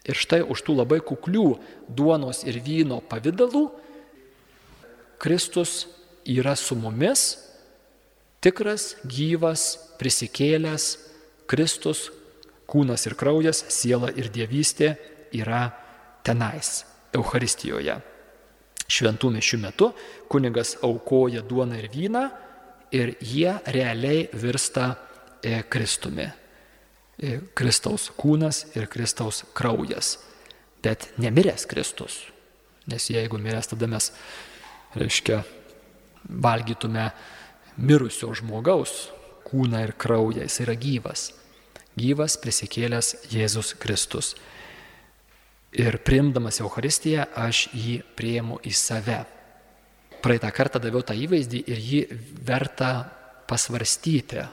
[0.07, 3.67] Ir štai už tų labai kuklių duonos ir vyno pavydalų
[5.21, 5.85] Kristus
[6.25, 7.37] yra su mumis,
[8.41, 10.95] tikras, gyvas, prisikėlęs,
[11.45, 12.07] Kristus,
[12.65, 14.95] kūnas ir kraujas, siela ir dievystė
[15.37, 15.67] yra
[16.25, 17.99] tenais, Euharistijoje.
[18.89, 19.91] Šventų mišių metu
[20.31, 22.23] kunigas aukoja duoną ir vyną
[22.91, 24.95] ir jie realiai virsta
[25.43, 26.27] e, Kristumi.
[27.21, 30.17] E, Kristaus kūnas ir Kristaus kraujas.
[30.83, 32.25] Bet nemiręs Kristus.
[32.89, 34.09] Nes jeigu miręs, tada mes,
[34.97, 35.43] reiškia,
[36.41, 37.11] valgytume
[37.77, 39.11] mirusio žmogaus
[39.47, 40.45] kūną ir kraują.
[40.47, 41.29] Jis yra gyvas.
[41.99, 44.33] Gyvas prisikėlęs Jėzus Kristus.
[45.71, 49.21] Ir priimdamas Euharistiją aš jį prieimu į save
[50.21, 52.01] praeitą kartą daviau tą įvaizdį ir jį
[52.47, 52.91] verta
[53.49, 54.45] pasvarstyti.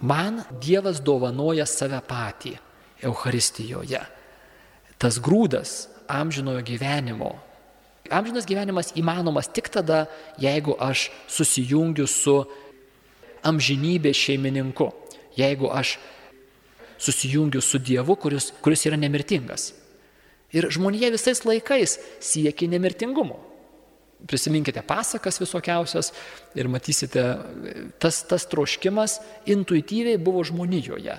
[0.00, 2.54] Man Dievas dovanoja save patį
[3.02, 4.00] Euharistijoje.
[4.98, 7.34] Tas grūdas amžinojo gyvenimo.
[8.10, 10.06] Amžinas gyvenimas įmanomas tik tada,
[10.40, 12.40] jeigu aš susijungiu su
[13.46, 14.88] amžinybės šeimininku.
[15.38, 15.98] Jeigu aš
[16.98, 19.72] susijungiu su Dievu, kuris, kuris yra nemirtingas.
[20.54, 23.47] Ir žmonija visais laikais siekia nemirtingumo.
[24.26, 26.12] Prisiminkite pasakas visokiausias
[26.58, 27.24] ir matysite,
[28.02, 31.18] tas, tas troškimas intuityviai buvo žmonijoje.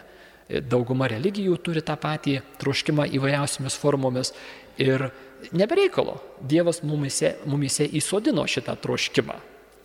[0.65, 4.33] Dauguma religijų turi tą patį troškimą įvairiausiamis formomis
[4.81, 5.11] ir
[5.53, 9.37] nebereikalo Dievas mumise, mumise įsodino šitą troškimą.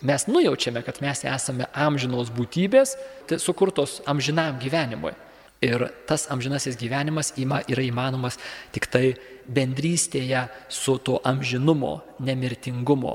[0.05, 2.95] Mes nujaučiame, kad mes esame amžinos būtybės,
[3.29, 5.13] tai sukurtos amžinam gyvenimui.
[5.63, 8.37] Ir tas amžinasis gyvenimas yra įmanomas
[8.75, 9.13] tik tai
[9.47, 13.13] bendrystėje su tuo amžinumo, nemirtingumo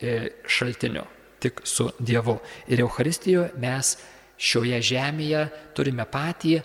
[0.00, 1.04] e, šaltiniu,
[1.42, 2.38] tik su Dievu.
[2.72, 3.96] Ir Euharistijoje mes
[4.38, 5.44] šioje žemėje
[5.76, 6.56] turime patį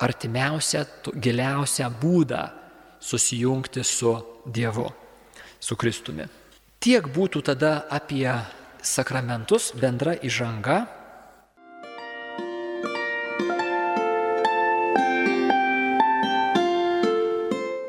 [0.00, 0.84] artimiausią,
[1.20, 2.44] giliausią būdą
[3.00, 4.14] susijungti su
[4.46, 4.86] Dievu,
[5.60, 6.28] su Kristumi.
[6.80, 8.30] Tiek būtų tada apie
[8.80, 10.86] sakramentus, bendra įžanga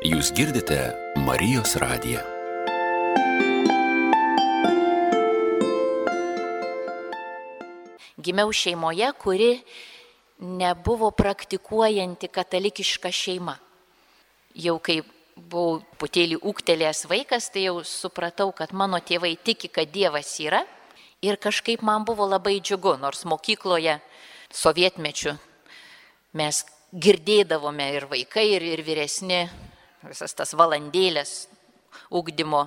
[0.02, 0.76] Jūs girdite
[1.22, 2.18] Marijos radiją.
[8.18, 9.52] Gimiau šeimoje, kuri
[10.42, 13.54] nebuvo praktikuojanti katalikiška šeima.
[14.58, 14.98] Jau kai
[15.36, 20.64] buvau putėlį ūktelėjęs vaikas, tai jau supratau, kad mano tėvai tiki, kad Dievas yra.
[21.22, 24.00] Ir kažkaip man buvo labai džiugu, nors mokykloje
[24.50, 25.38] sovietmečių
[26.34, 29.46] mes girdėdavome ir vaikai, ir, ir vyresni
[30.08, 31.46] visas tas valandėlės
[32.10, 32.66] ugdymo,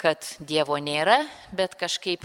[0.00, 1.22] kad Dievo nėra,
[1.54, 2.24] bet kažkaip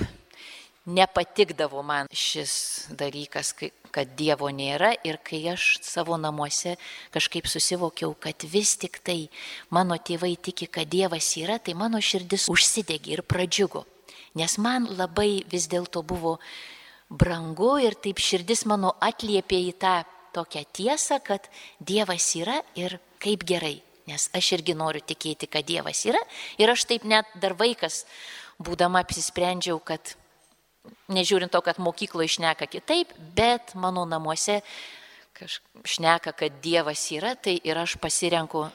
[0.87, 3.51] nepatikdavo man šis dalykas,
[3.91, 6.77] kad Dievo nėra ir kai aš savo namuose
[7.13, 9.27] kažkaip susivokiau, kad vis tik tai
[9.69, 13.83] mano tėvai tiki, kad Dievas yra, tai mano širdis užsidegė ir pradžiugo.
[14.37, 16.37] Nes man labai vis dėlto buvo
[17.09, 19.97] brangu ir taip širdis mano atliepė į tą
[20.35, 23.86] tokią tiesą, kad Dievas yra ir kaip gerai.
[24.07, 26.21] Nes aš irgi noriu tikėti, kad Dievas yra.
[26.61, 28.05] Ir aš taip net dar vaikas,
[28.63, 30.15] būdama apsisprendžiau, kad
[31.11, 34.61] nežiūrint to, kad mokykloje išneka kitaip, bet mano namuose
[35.83, 38.65] šneka, kad Dievas yra, tai ir aš pasirenku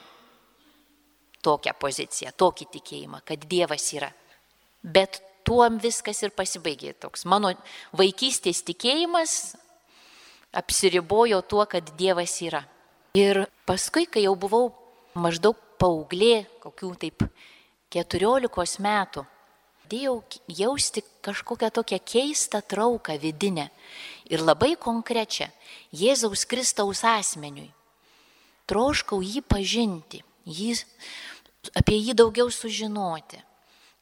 [1.43, 4.13] tokią poziciją, tokį tikėjimą, kad Dievas yra.
[4.83, 7.25] Bet tuom viskas ir pasibaigė toks.
[7.27, 7.53] Mano
[7.99, 9.57] vaikystės tikėjimas
[10.55, 12.63] apsiribojo tuo, kad Dievas yra.
[13.19, 14.71] Ir paskui, kai jau buvau
[15.15, 17.25] maždaug paauglė, kokių taip
[17.93, 19.25] 14 metų,
[19.93, 20.17] dėjau
[20.49, 23.69] jausti kažkokią tokią keistą trauką vidinę
[24.31, 25.51] ir labai konkrečią
[25.93, 27.71] Jėzaus Kristaus asmeniui.
[28.71, 30.77] Troškau jį pažinti, jį,
[31.77, 33.43] apie jį daugiau sužinoti,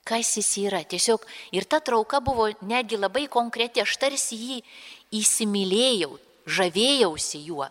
[0.07, 0.85] kas jis yra.
[0.85, 1.25] Tiesiog
[1.57, 4.59] ir ta trauka buvo netgi labai konkreti, aš tarsi jį
[5.23, 6.13] įsimylėjau,
[6.47, 7.67] žavėjausi juo.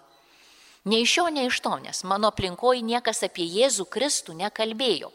[0.90, 5.12] Nei iš šio, nei iš to, nes mano aplinkoje niekas apie Jėzų Kristų nekalbėjo.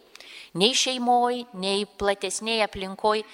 [0.54, 3.24] Nei šeimoje, nei platesnėje aplinkoje,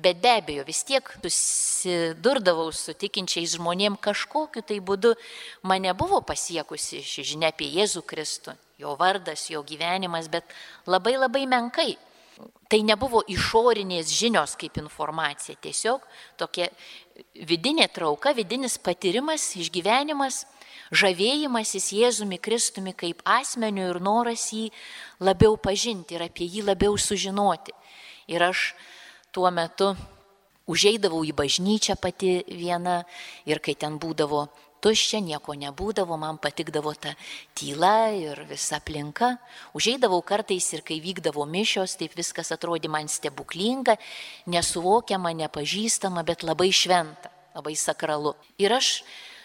[0.00, 5.12] bet be abejo vis tiek susidurdavau su tikinčiais žmonėm kažkokiu tai būdu
[5.68, 10.48] mane buvo pasiekusi ši žinia apie Jėzų Kristų, jo vardas, jo gyvenimas, bet
[10.86, 11.92] labai labai menkai.
[12.72, 16.00] Tai nebuvo išorinės žinios kaip informacija, tiesiog
[16.40, 16.70] tokia
[17.36, 20.46] vidinė trauka, vidinis patyrimas, išgyvenimas
[20.92, 24.68] žavėjimasis Jėzumi Kristumi kaip asmeniu ir noras jį
[25.24, 27.72] labiau pažinti ir apie jį labiau sužinoti.
[28.28, 28.72] Ir aš
[29.32, 29.94] tuo metu
[30.70, 33.02] užeidavau į bažnyčią pati viena
[33.48, 34.46] ir kai ten būdavo
[34.82, 37.14] tuščia, nieko nebūdavo, man patikdavo ta
[37.54, 39.36] tyla ir visa aplinka.
[39.78, 43.96] Užeidavau kartais ir kai vykdavo mišios, taip viskas atrodė man stebuklinga,
[44.50, 48.34] nesuvokiama, nepažįstama, bet labai šventa, labai sakralu.
[48.58, 48.96] Ir aš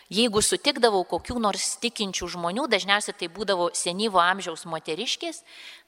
[0.07, 5.41] Jeigu sutikdavau kokių nors tikinčių žmonių, dažniausiai tai būdavo senyvo amžiaus moteriškės,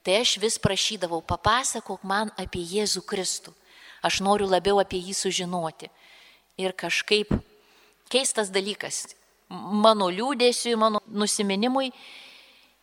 [0.04, 3.54] tai aš vis prašydavau, papasakok man apie Jėzų Kristų.
[4.04, 5.88] Aš noriu labiau apie jį sužinoti.
[6.60, 7.32] Ir kažkaip
[8.12, 9.06] keistas dalykas,
[9.48, 11.88] mano liūdėsiui, mano nusiminimui,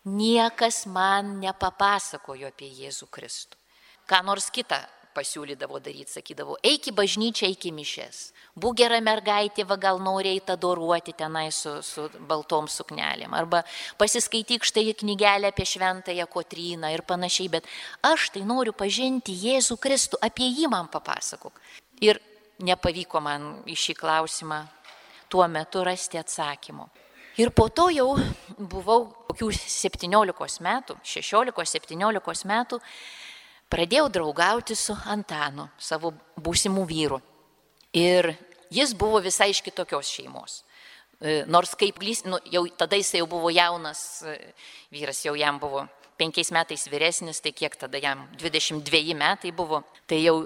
[0.09, 3.61] niekas man nepapasakojo apie Jėzų Kristų.
[4.09, 4.81] Ką nors kitą
[5.17, 8.21] pasiūlydavo daryti, sakydavo, eik į bažnyčią, eik į mišes.
[8.57, 13.35] Būk gera mergaitė, va gal nori eiti adoruoti tenai su, su baltom suknelėm.
[13.37, 13.63] Arba
[13.99, 17.69] pasiskaityk štai knygelę apie šventąją Kotryną ir panašiai, bet
[18.05, 21.61] aš tai noriu pažinti Jėzų Kristų, apie jį man papasakok.
[22.01, 22.21] Ir
[22.65, 24.63] nepavyko man į šį klausimą
[25.29, 26.87] tuo metu rasti atsakymo.
[27.37, 28.15] Ir po to jau
[28.57, 32.79] buvau kokių 17 metų, 16-17 metų,
[33.71, 37.19] pradėjau draugauti su Antanu, savo būsimų vyrų.
[37.97, 38.33] Ir
[38.73, 40.61] jis buvo visai iš kitokios šeimos.
[41.19, 44.37] E, nors kaip, nu, jau tada jis jau buvo jaunas e,
[44.93, 50.23] vyras, jau jam buvo penkiais metais vyresnis, tai kiek tada jam 22 metai buvo, tai
[50.25, 50.45] jau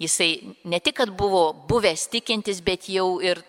[0.00, 3.42] Jisai ne tik, kad buvo buvęs tikintis, bet jau ir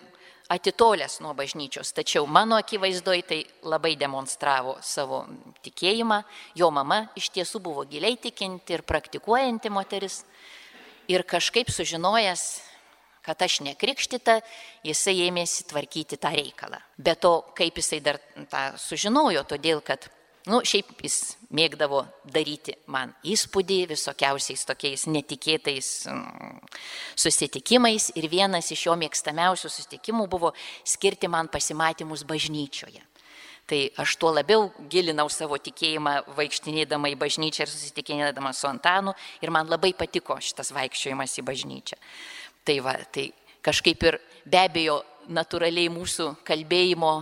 [0.51, 1.93] atitolęs nuo bažnyčios.
[1.95, 5.23] Tačiau mano akivaizdoj tai labai demonstravo savo
[5.63, 6.21] tikėjimą.
[6.59, 10.21] Jo mama iš tiesų buvo giliai tikinti ir praktikuojanti moteris.
[11.11, 12.43] Ir kažkaip sužinojęs,
[13.25, 14.39] kad aš nekrikštita,
[14.85, 16.79] jisai ėmėsi tvarkyti tą reikalą.
[16.97, 18.19] Be to, kaip jisai dar
[18.51, 20.09] tą sužinojo, todėl kad
[20.49, 21.99] Nu, šiaip jis mėgdavo
[22.34, 26.56] daryti man įspūdį visokiausiais tokiais netikėtais mm,
[27.13, 30.49] susitikimais ir vienas iš jo mėgstamiausių susitikimų buvo
[30.82, 33.04] skirti man pasimatymus bažnyčioje.
[33.69, 39.13] Tai aš tuo labiau gilinau savo tikėjimą vaikštinėdama į bažnyčią ir susitikinėdama su Antanu
[39.45, 41.99] ir man labai patiko šitas vaikščiojimas į bažnyčią.
[42.65, 43.30] Tai va, tai
[43.62, 44.17] kažkaip ir
[44.49, 44.97] be abejo
[45.30, 47.13] natūraliai mūsų kalbėjimo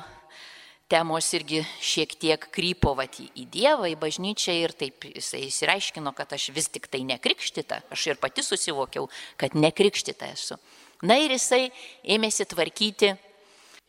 [0.89, 6.33] temos irgi šiek tiek krypo vat, į Dievą, į bažnyčią ir taip jisai įsireiškino, kad
[6.33, 9.05] aš vis tik tai nekrikštita, aš ir pati susivokiau,
[9.37, 10.57] kad nekrikštita esu.
[11.05, 11.69] Na ir jisai
[12.03, 13.13] ėmėsi tvarkyti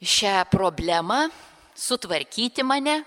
[0.04, 1.24] šią problemą,
[1.74, 3.00] sutvarkyti mane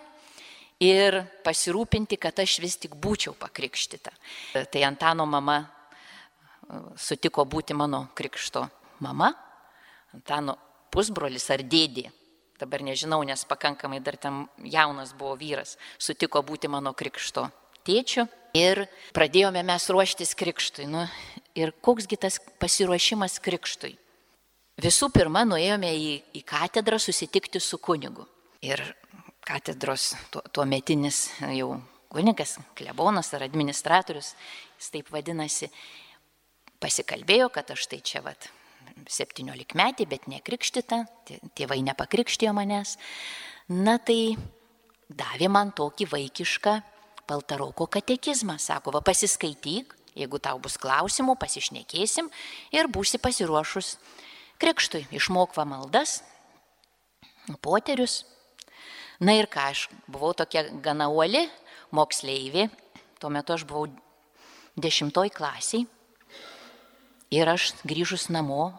[0.82, 4.12] ir pasirūpinti, kad aš vis tik būčiau pakrikštita.
[4.74, 5.68] Tai Antano mama e,
[6.98, 8.66] sutiko būti mano krikšto
[9.06, 9.30] mama,
[10.18, 10.58] Antano
[10.94, 12.10] pusbrolis ar dėdė
[12.62, 17.50] dabar nežinau, nes pakankamai dar ten jaunas buvo vyras, sutiko būti mano krikšto
[17.88, 18.86] tėčiu ir
[19.16, 20.88] pradėjome mes ruoštis krikštui.
[20.90, 21.06] Nu,
[21.58, 23.96] ir koksgi tas pasiruošimas krikštui?
[24.84, 28.26] Visų pirma, nuėjome į, į katedrą susitikti su kunigu.
[28.66, 28.82] Ir
[29.46, 31.76] katedros tuo, tuo metinis jau
[32.14, 34.34] kunigas, klebonas ar administratorius,
[34.80, 35.70] jis taip vadinasi,
[36.82, 38.50] pasikalbėjo, kad aš tai čia vat
[39.10, 41.04] 17 metį, bet nekrikštita,
[41.58, 42.98] tėvai nepakrikštijo manęs.
[43.70, 44.36] Na tai
[45.10, 46.80] davė man tokį vaikišką
[47.28, 48.58] Paltaroko katekizmą.
[48.60, 52.28] Sako, va pasiskaityk, jeigu tau bus klausimų, pasišnekėsim
[52.76, 53.96] ir būsi pasiruošus
[54.60, 55.06] krikštui.
[55.16, 56.22] Išmokva maldas,
[57.64, 58.24] poterius.
[59.24, 61.46] Na ir ką, aš buvau tokia gana uoli
[61.96, 62.68] moksleivė,
[63.22, 63.88] tuo metu aš buvau
[64.76, 65.86] dešimtoj klasiai
[67.34, 68.70] Ir aš grįžus namo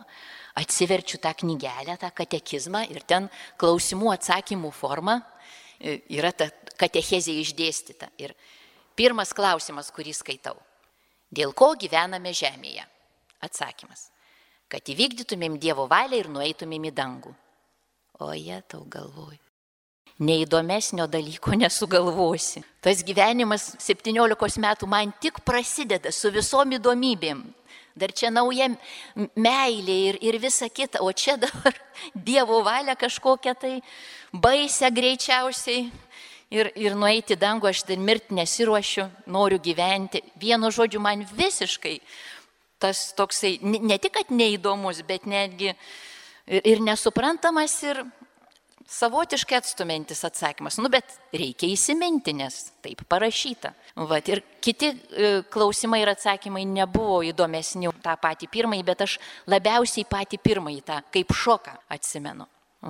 [0.55, 3.27] atsiverčiu tą knygelę, tą katekizmą ir ten
[3.59, 5.19] klausimų atsakymų forma
[5.81, 8.13] e, yra ta katechezė išdėstyta.
[8.23, 8.35] Ir
[8.95, 10.57] pirmas klausimas, kurį skaitau.
[11.35, 12.85] Dėl ko gyvename žemėje?
[13.43, 14.11] Atsakymas.
[14.71, 17.35] Kad įvykdytumėm Dievo valią ir nueitumėm į dangų.
[18.23, 19.41] O jie tau galvoju.
[20.23, 22.63] Neįdomesnio dalyko nesugalvosi.
[22.85, 27.43] Tas gyvenimas 17 metų man tik prasideda su visom įdomybėm
[27.95, 28.69] dar čia nauja
[29.39, 31.77] meilė ir, ir visa kita, o čia dabar
[32.27, 33.79] Dievo valia kažkokia tai
[34.33, 35.89] baisia greičiausiai.
[36.55, 40.21] Ir, ir nueiti dangų aš dar mirti nesiruošiu, noriu gyventi.
[40.39, 41.97] Vienu žodžiu, man visiškai
[42.79, 48.05] tas toksai, ne tik, kad neįdomus, bet netgi ir, ir nesuprantamas ir,
[48.91, 50.79] savotiškai atstumintis atsakymas.
[50.83, 53.73] Nu, bet reikia įsiminti, nes taip parašyta.
[54.11, 59.19] Vat, ir kiti e, klausimai ir atsakymai nebuvo įdomesni tą patį pirmąjį, bet aš
[59.51, 62.49] labiausiai patį pirmąjį tą kaip šoką atsimenu.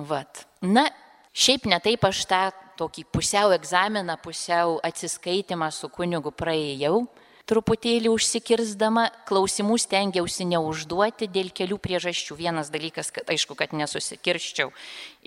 [0.09, 0.45] Vat.
[0.65, 0.89] Na,
[1.31, 2.43] šiaip ne taip aš tą
[2.79, 7.05] tokį pusiau egzaminą, pusiau atsiskaitimą su kunigu praėjau
[7.49, 12.37] truputėlį užsikirzdama, klausimų stengiausi neužduoti dėl kelių priežasčių.
[12.39, 14.71] Vienas dalykas, kad aišku, kad nesusikirščiau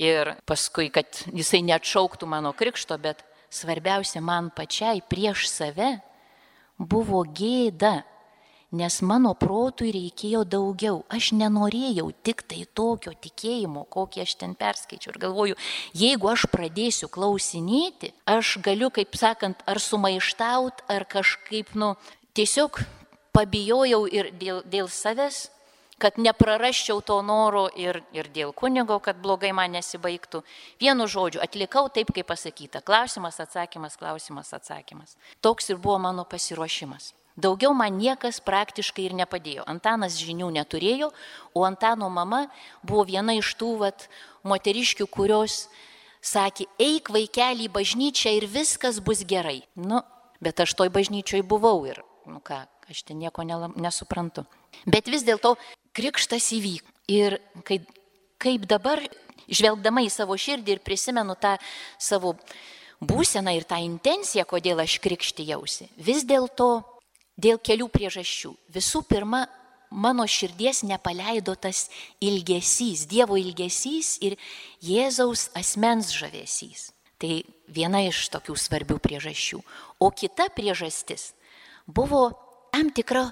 [0.03, 3.23] ir paskui, kad jisai neatšauktų mano krikšto, bet
[3.55, 5.97] svarbiausia man pačiai prieš save
[6.79, 8.03] buvo gėda,
[8.71, 11.03] nes mano protui reikėjo daugiau.
[11.09, 15.15] Aš nenorėjau tik tai tokio tikėjimo, kokį aš ten perskaičiau.
[15.15, 15.59] Ir galvoju,
[15.97, 21.95] jeigu aš pradėsiu klausinėti, aš galiu, kaip sakant, ar sumaištaut, ar kažkaip, nu,
[22.37, 22.83] tiesiog
[23.33, 25.49] pabijojau ir dėl, dėl savęs,
[25.99, 30.45] kad neprarasčiau to noro ir, ir dėl kunigo, kad blogai man nesibaigtų.
[30.79, 32.85] Vienu žodžiu, atlikau taip, kaip pasakyta.
[32.87, 35.17] Klausimas, atsakymas, klausimas, atsakymas.
[35.43, 37.11] Toks ir buvo mano pasiruošimas.
[37.39, 39.63] Daugiau man niekas praktiškai ir nepadėjo.
[39.71, 41.13] Antanas žinių neturėjo,
[41.55, 42.49] o Antano mama
[42.83, 44.09] buvo viena iš tų vat,
[44.43, 45.69] moteriškių, kurios
[46.25, 49.61] sakė, eik vaikelį į bažnyčią ir viskas bus gerai.
[49.79, 50.03] Nu,
[50.43, 54.43] bet aš toj bažnyčioj buvau ir, nu ką, aš ten nieko nesuprantu.
[54.83, 55.55] Bet vis dėlto
[55.95, 56.91] krikštas įvyko.
[57.09, 57.87] Ir kaip,
[58.43, 59.01] kaip dabar,
[59.49, 61.55] žvelgdama į savo širdį ir prisimenu tą
[61.97, 62.35] savo
[63.01, 66.98] būseną ir tą intenciją, kodėl aš krikštijausi, vis dėlto
[67.39, 68.51] Dėl kelių priežasčių.
[68.75, 69.45] Visų pirma,
[69.91, 71.87] mano širdies nepaleido tas
[72.21, 74.37] ilgesys, Dievo ilgesys ir
[74.85, 76.91] Jėzaus asmens žavesys.
[77.19, 77.41] Tai
[77.75, 79.63] viena iš tokių svarbių priežasčių.
[80.03, 81.33] O kita priežastis
[81.87, 82.31] buvo
[82.73, 83.29] tam tikra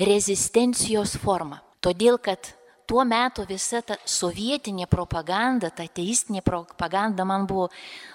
[0.00, 1.62] rezistencijos forma.
[1.82, 2.52] Todėl, kad
[2.86, 7.70] tuo metu visa ta sovietinė propaganda, ta teistinė propaganda man buvo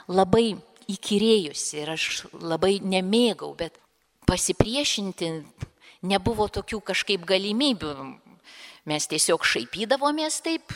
[0.08, 0.56] labai
[0.88, 2.06] įkyrėjusi ir aš
[2.40, 3.80] labai nemėgau, bet
[4.28, 5.32] pasipriešinti
[6.08, 7.94] nebuvo tokių kažkaip galimybių.
[8.88, 10.72] Mes tiesiog šaipydavomės taip,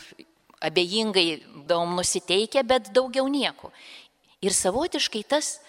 [0.61, 3.71] abejingai davom nusiteikę, bet daugiau nieko.
[4.41, 5.59] Ir savotiškai tas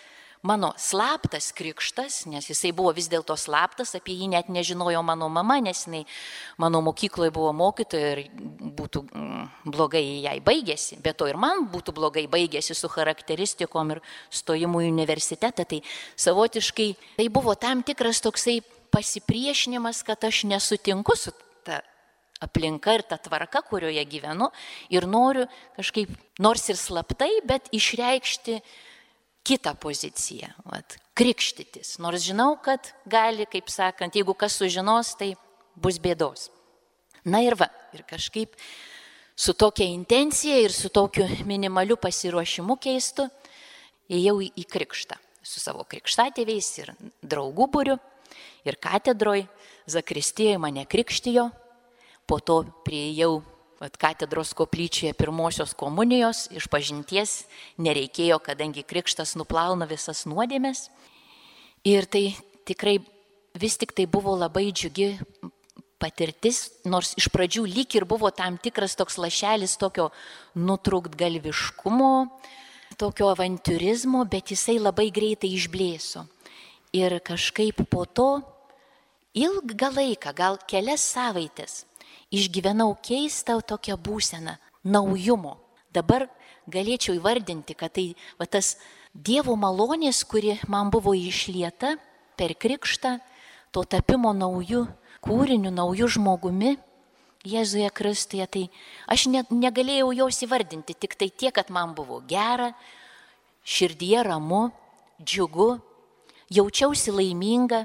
[0.42, 5.60] mano slaptas krikštas, nes jisai buvo vis dėlto slaptas, apie jį net nežinojo mano mama,
[5.62, 6.02] nes jinai
[6.58, 8.22] mano mokykloje buvo mokytoja ir
[8.74, 14.02] būtų mm, blogai jai baigėsi, bet to ir man būtų blogai baigėsi su charakteristikom ir
[14.34, 15.66] stojimu į universitetą.
[15.68, 15.80] Tai
[16.18, 16.90] savotiškai
[17.20, 18.58] tai buvo tam tikras toksai
[18.92, 21.30] pasipriešinimas, kad aš nesutinku su
[21.62, 21.80] ta
[22.42, 24.50] aplinka ir ta tvarka, kurioje gyvenu
[24.90, 25.46] ir noriu
[25.78, 26.10] kažkaip,
[26.42, 28.58] nors ir slaptai, bet išreikšti
[29.46, 31.96] kitą poziciją, vat, krikštytis.
[32.02, 35.32] Nors žinau, kad gali, kaip sakant, jeigu kas sužinos, tai
[35.76, 36.48] bus bėdos.
[37.24, 38.54] Na ir va, ir kažkaip
[39.38, 43.28] su tokia intencija ir su tokiu minimaliu pasiruošimu keistu
[44.12, 47.98] įėjau į, į krikštą su savo krikštatėviais ir draugų būriu.
[48.66, 49.46] Ir katedroj
[49.90, 51.48] Zakristijoje mane krikštijo,
[52.30, 53.40] po to prieėjau
[53.82, 57.48] Vat katedros koplyčioje pirmosios komunijos iš pažinties
[57.82, 60.84] nereikėjo, kadangi krikštas nuplauna visas nuodėmės.
[61.82, 62.28] Ir tai
[62.62, 63.00] tikrai
[63.58, 65.16] vis tik tai buvo labai džiugi
[65.98, 70.12] patirtis, nors iš pradžių lyg ir buvo tam tikras toks lašelis tokio
[70.54, 72.14] nutrūktgalviškumo,
[73.02, 76.28] tokio avantūrizmo, bet jisai labai greitai išblėso.
[76.94, 78.30] Ir kažkaip po to
[79.34, 81.82] ilgą laiką, gal kelias savaitės,
[82.32, 85.58] išgyvenau keistą tokią būseną naujumo.
[85.92, 86.26] Dabar
[86.72, 88.76] galėčiau įvardinti, kad tai va, tas
[89.12, 91.98] Dievo malonės, kuri man buvo išlieta
[92.40, 93.18] per krikštą,
[93.68, 94.86] to tapimo naujų
[95.20, 96.78] kūrinių, naujų žmogumi,
[97.42, 98.62] Jėzuje Kristuje, tai
[99.10, 102.70] aš net negalėjau jos įvardinti, tik tai tiek, kad man buvo gera,
[103.66, 104.68] širdie ramu,
[105.18, 105.80] džiugu,
[106.54, 107.82] jaučiausi laiminga,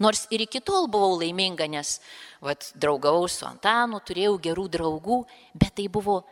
[0.00, 1.98] Nors ir iki tol buvau laiminga, nes
[2.40, 5.18] vat, draugavau su Antanu, turėjau gerų draugų,
[5.52, 6.22] bet tai buvo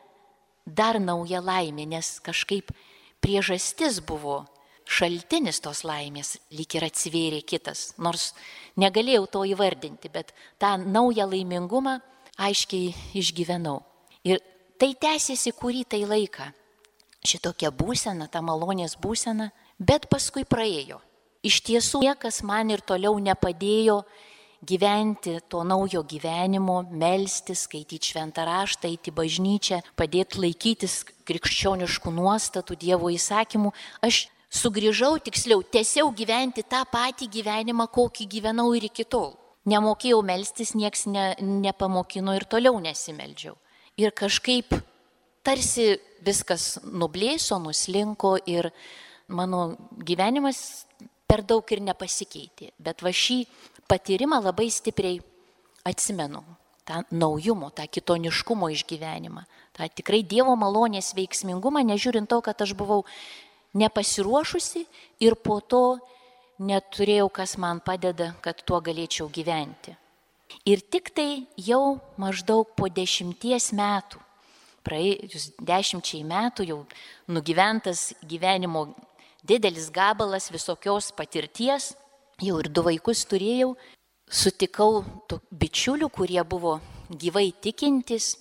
[0.64, 2.72] dar nauja laimė, nes kažkaip
[3.20, 4.46] priežastis buvo
[4.88, 7.92] šaltinis tos laimės, lyg ir atsivėrė kitas.
[8.00, 8.32] Nors
[8.80, 11.98] negalėjau to įvardinti, bet tą naują laimingumą
[12.40, 13.82] aiškiai išgyvenau.
[14.24, 14.40] Ir
[14.80, 16.48] tai tęsiasi kurį tai laiką.
[17.28, 21.02] Šitokia būsena, ta malonės būsena, bet paskui praėjo.
[21.48, 24.02] Iš tiesų niekas man ir toliau nepadėjo
[24.68, 33.08] gyventi to naujo gyvenimo, melstis, skaityti šventą raštą, eiti bažnyčią, padėti laikytis krikščioniškų nuostatų, Dievo
[33.14, 33.72] įsakymų.
[34.04, 39.36] Aš sugrįžau, tiksliau, tiesiau gyventi tą patį gyvenimą, kokį gyvenau ir iki tol.
[39.68, 43.54] Nemokėjau melstis, nieks ne, nepamokino ir toliau nesimeldžiau.
[44.00, 44.74] Ir kažkaip
[45.44, 48.70] tarsi viskas nublėso, nuslinko ir
[49.28, 50.87] mano gyvenimas
[51.28, 52.72] per daug ir nepasikeitė.
[52.78, 53.42] Bet va šį
[53.90, 55.20] patyrimą labai stipriai
[55.84, 56.42] atsimenu.
[56.88, 59.42] tą naujumo, tą kitoniškumo išgyvenimą,
[59.76, 63.02] tą tikrai Dievo malonės veiksmingumą, nežiūrint to, kad aš buvau
[63.76, 64.86] nepasiruošusi
[65.20, 65.98] ir po to
[66.58, 69.94] neturėjau, kas man padeda, kad tuo galėčiau gyventi.
[70.64, 74.22] Ir tik tai jau maždaug po dešimties metų,
[74.86, 76.78] praėjus dešimčiai metų jau
[77.28, 78.86] nugyventas gyvenimo
[79.48, 81.94] didelis gabalas visokios patirties,
[82.42, 83.72] jau ir du vaikus turėjau,
[84.28, 85.02] sutikau
[85.50, 86.78] bičiulių, kurie buvo
[87.08, 88.36] gyvai tikintis,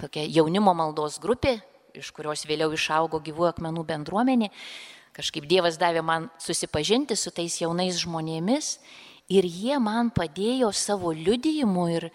[0.00, 1.58] tokia jaunimo maldos grupė,
[1.96, 4.50] iš kurios vėliau išaugo gyvų akmenų bendruomenė.
[5.16, 8.76] Kažkaip Dievas davė man susipažinti su tais jaunais žmonėmis
[9.32, 12.10] ir jie man padėjo savo liudijimu ir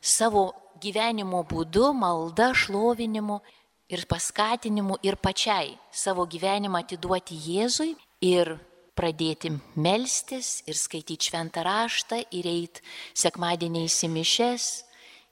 [0.00, 0.48] savo
[0.80, 3.40] gyvenimo būdu, malda, šlovinimu
[3.88, 8.56] ir paskatinimu ir pačiai savo gyvenimą atiduoti Jėzui ir
[8.96, 12.82] pradėti melstis ir skaityti šventą raštą ir eiti
[13.14, 14.66] sekmadieniais į mišes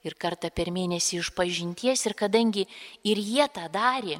[0.05, 2.67] ir kartą per mėnesį iš pažinties ir kadangi
[3.03, 4.19] ir jie tą darė,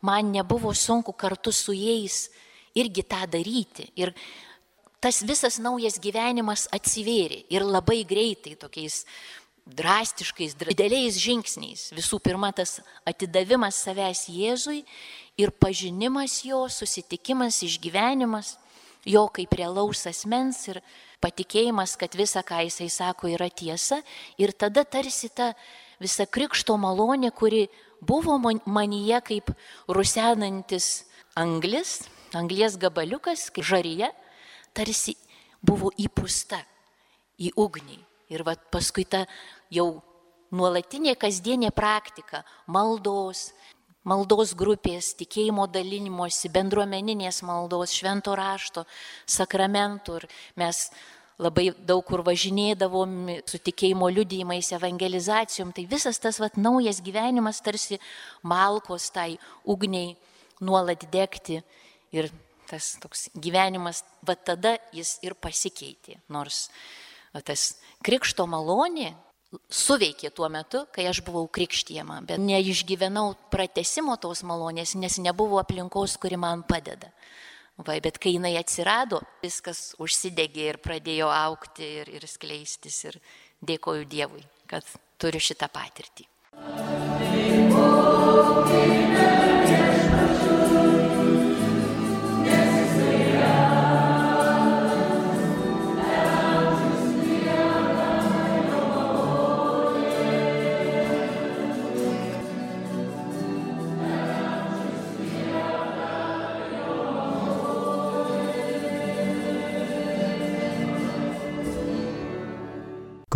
[0.00, 2.28] man nebuvo sunku kartu su jais
[2.78, 3.88] irgi tą daryti.
[3.98, 4.14] Ir
[5.02, 9.02] tas visas naujas gyvenimas atsivėrė ir labai greitai tokiais
[9.66, 11.90] drastiškais, dideliais žingsniais.
[11.96, 14.84] Visų pirma, tas atidavimas savęs Jėzui
[15.38, 18.54] ir pažinimas jo, susitikimas, išgyvenimas
[19.06, 20.80] jo kaip realaus asmens ir
[21.22, 24.00] patikėjimas, kad visa, ką jisai sako, yra tiesa.
[24.38, 25.52] Ir tada tarsi ta
[26.02, 27.66] visa krikšto malonė, kuri
[28.00, 29.54] buvo manyje kaip
[29.90, 32.04] rusenantis anglis,
[32.34, 34.10] anglies gabaliukas, kaip žaryje,
[34.74, 35.16] tarsi
[35.62, 36.62] buvo įpūsta
[37.42, 39.24] į ugnį Ir va paskui ta
[39.70, 40.02] jau
[40.54, 42.44] nuolatinė kasdienė praktika-
[42.76, 43.52] maldos,
[44.04, 48.86] maldos grupės, tikėjimo dalinimosi, bendruomeninės maldos, švento rašto,
[49.26, 50.16] sakramentų.
[50.16, 50.90] Ir mes
[51.38, 55.72] labai daug kur važinėdavom su tikėjimo liudijimais, evangelizacijom.
[55.72, 57.98] Tai visas tas vat, naujas gyvenimas tarsi
[58.42, 60.16] malkos tai ugniai
[60.60, 61.62] nuolat degti.
[62.12, 62.30] Ir
[62.66, 66.18] tas toks gyvenimas, va tada jis ir pasikeitė.
[66.28, 66.68] Nors
[67.36, 67.76] va, tas
[68.06, 69.12] krikšto malonė
[69.70, 76.16] suveikė tuo metu, kai aš buvau krikštyjama, bet neišgyvenau pratesimo tos malonės, nes nebuvo aplinkos,
[76.20, 77.12] kuri man padeda.
[77.76, 83.02] Va, bet kai jinai atsirado, viskas užsidegė ir pradėjo aukti ir, ir skleistis.
[83.10, 83.18] Ir
[83.68, 84.84] dėkoju Dievui, kad
[85.20, 86.24] turiu šitą patirtį.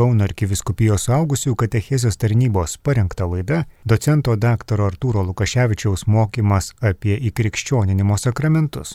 [0.01, 4.81] Kauno arkiviskupijos augusių katechezijos tarnybos parengta laida docento dr.
[4.87, 8.89] Artūro Lukaševičiaus mokymas apie įkrikščioninimo sakramentus.